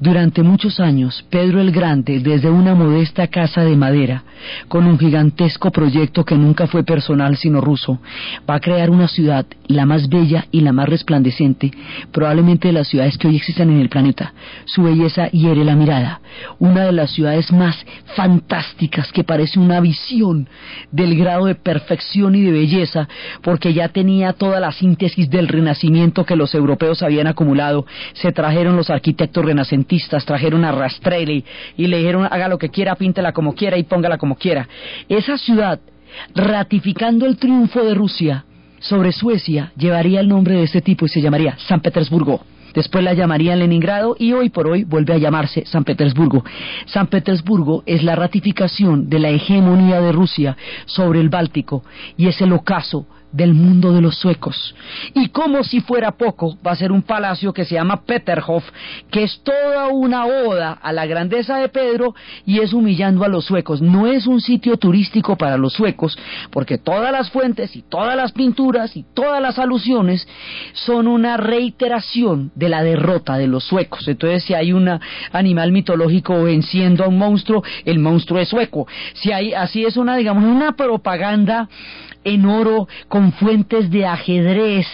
[0.00, 4.22] durante muchos años, Pedro el Grande, desde una modesta casa de madera,
[4.68, 8.00] con un gigantesco proyecto que nunca fue personal sino ruso,
[8.48, 11.72] va a crear una ciudad, la más bella y la más resplandecente,
[12.12, 14.32] probablemente de las ciudades que hoy existen en el planeta.
[14.66, 16.20] Su belleza hiere la mirada.
[16.58, 17.76] Una de las ciudades más
[18.14, 20.48] fantásticas que parece una visión
[20.92, 23.08] del grado de perfección y de belleza,
[23.42, 27.86] porque ya tenía toda la síntesis del renacimiento que los europeos habían acumulado.
[28.14, 31.44] Se trajeron los arquitectos renacentales trajeron a Rastrelli
[31.76, 34.68] y le dijeron haga lo que quiera, píntela como quiera y póngala como quiera.
[35.08, 35.80] Esa ciudad,
[36.34, 38.44] ratificando el triunfo de Rusia
[38.80, 42.40] sobre Suecia, llevaría el nombre de este tipo y se llamaría San Petersburgo.
[42.74, 46.44] después la llamarían Leningrado y hoy por hoy vuelve a llamarse San Petersburgo.
[46.86, 51.82] San Petersburgo es la ratificación de la hegemonía de Rusia sobre el Báltico
[52.16, 54.74] y es el ocaso del mundo de los suecos.
[55.14, 58.64] Y como si fuera poco, va a ser un palacio que se llama Peterhof,
[59.10, 62.14] que es toda una oda a la grandeza de Pedro
[62.46, 63.82] y es humillando a los suecos.
[63.82, 66.18] No es un sitio turístico para los suecos,
[66.50, 70.26] porque todas las fuentes y todas las pinturas y todas las alusiones
[70.72, 74.06] son una reiteración de la derrota de los suecos.
[74.08, 74.88] Entonces, si hay un
[75.32, 78.86] animal mitológico venciendo a un monstruo, el monstruo es sueco.
[79.14, 81.68] Si hay, así es una, digamos, una propaganda
[82.24, 84.86] en oro con fuentes de ajedrez.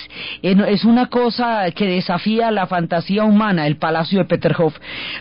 [0.43, 4.77] Es una cosa que desafía la fantasía humana, el Palacio de Peterhof,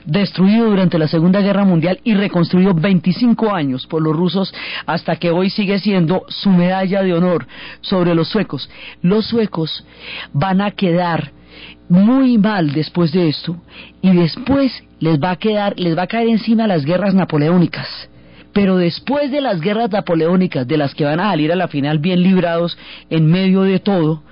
[0.05, 4.53] destruido durante la Segunda Guerra Mundial y reconstruido 25 años por los rusos
[4.85, 7.47] hasta que hoy sigue siendo su medalla de honor
[7.81, 8.69] sobre los suecos.
[9.01, 9.85] Los suecos
[10.33, 11.31] van a quedar
[11.89, 13.57] muy mal después de esto
[14.01, 17.87] y después les va a quedar les va a caer encima las guerras napoleónicas
[18.53, 21.99] pero después de las guerras napoleónicas, de las que van a salir a la final
[21.99, 22.77] bien librados
[23.09, 24.23] en medio de todo,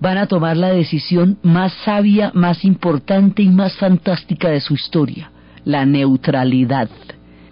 [0.00, 5.30] van a tomar la decisión más sabia, más importante y más fantástica de su historia,
[5.64, 6.88] la neutralidad.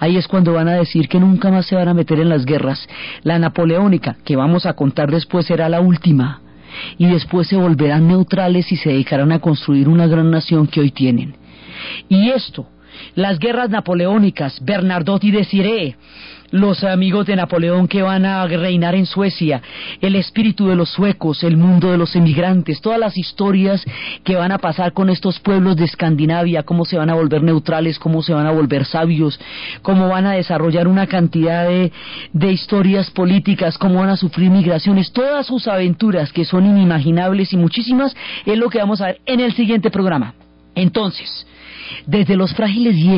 [0.01, 2.45] Ahí es cuando van a decir que nunca más se van a meter en las
[2.45, 2.87] guerras.
[3.22, 6.41] La napoleónica, que vamos a contar después, será la última.
[6.99, 10.93] Y después se volverán neutrales y se dedicarán a construir una gran nación que hoy
[10.93, 11.35] tienen.
[12.09, 12.68] Y esto,
[13.14, 15.96] las guerras napoleónicas, Bernardotti de Siré,
[16.51, 19.61] los amigos de Napoleón que van a reinar en Suecia,
[20.01, 23.84] el espíritu de los suecos, el mundo de los emigrantes, todas las historias
[24.24, 27.99] que van a pasar con estos pueblos de Escandinavia, cómo se van a volver neutrales,
[27.99, 29.38] cómo se van a volver sabios,
[29.82, 35.46] cómo van a desarrollar una cantidad de historias políticas, cómo van a sufrir migraciones, todas
[35.46, 39.53] sus aventuras que son inimaginables y muchísimas, es lo que vamos a ver en el
[39.53, 40.34] siguiente programa.
[40.74, 41.46] Entonces,
[42.07, 43.09] desde los frágiles hielos,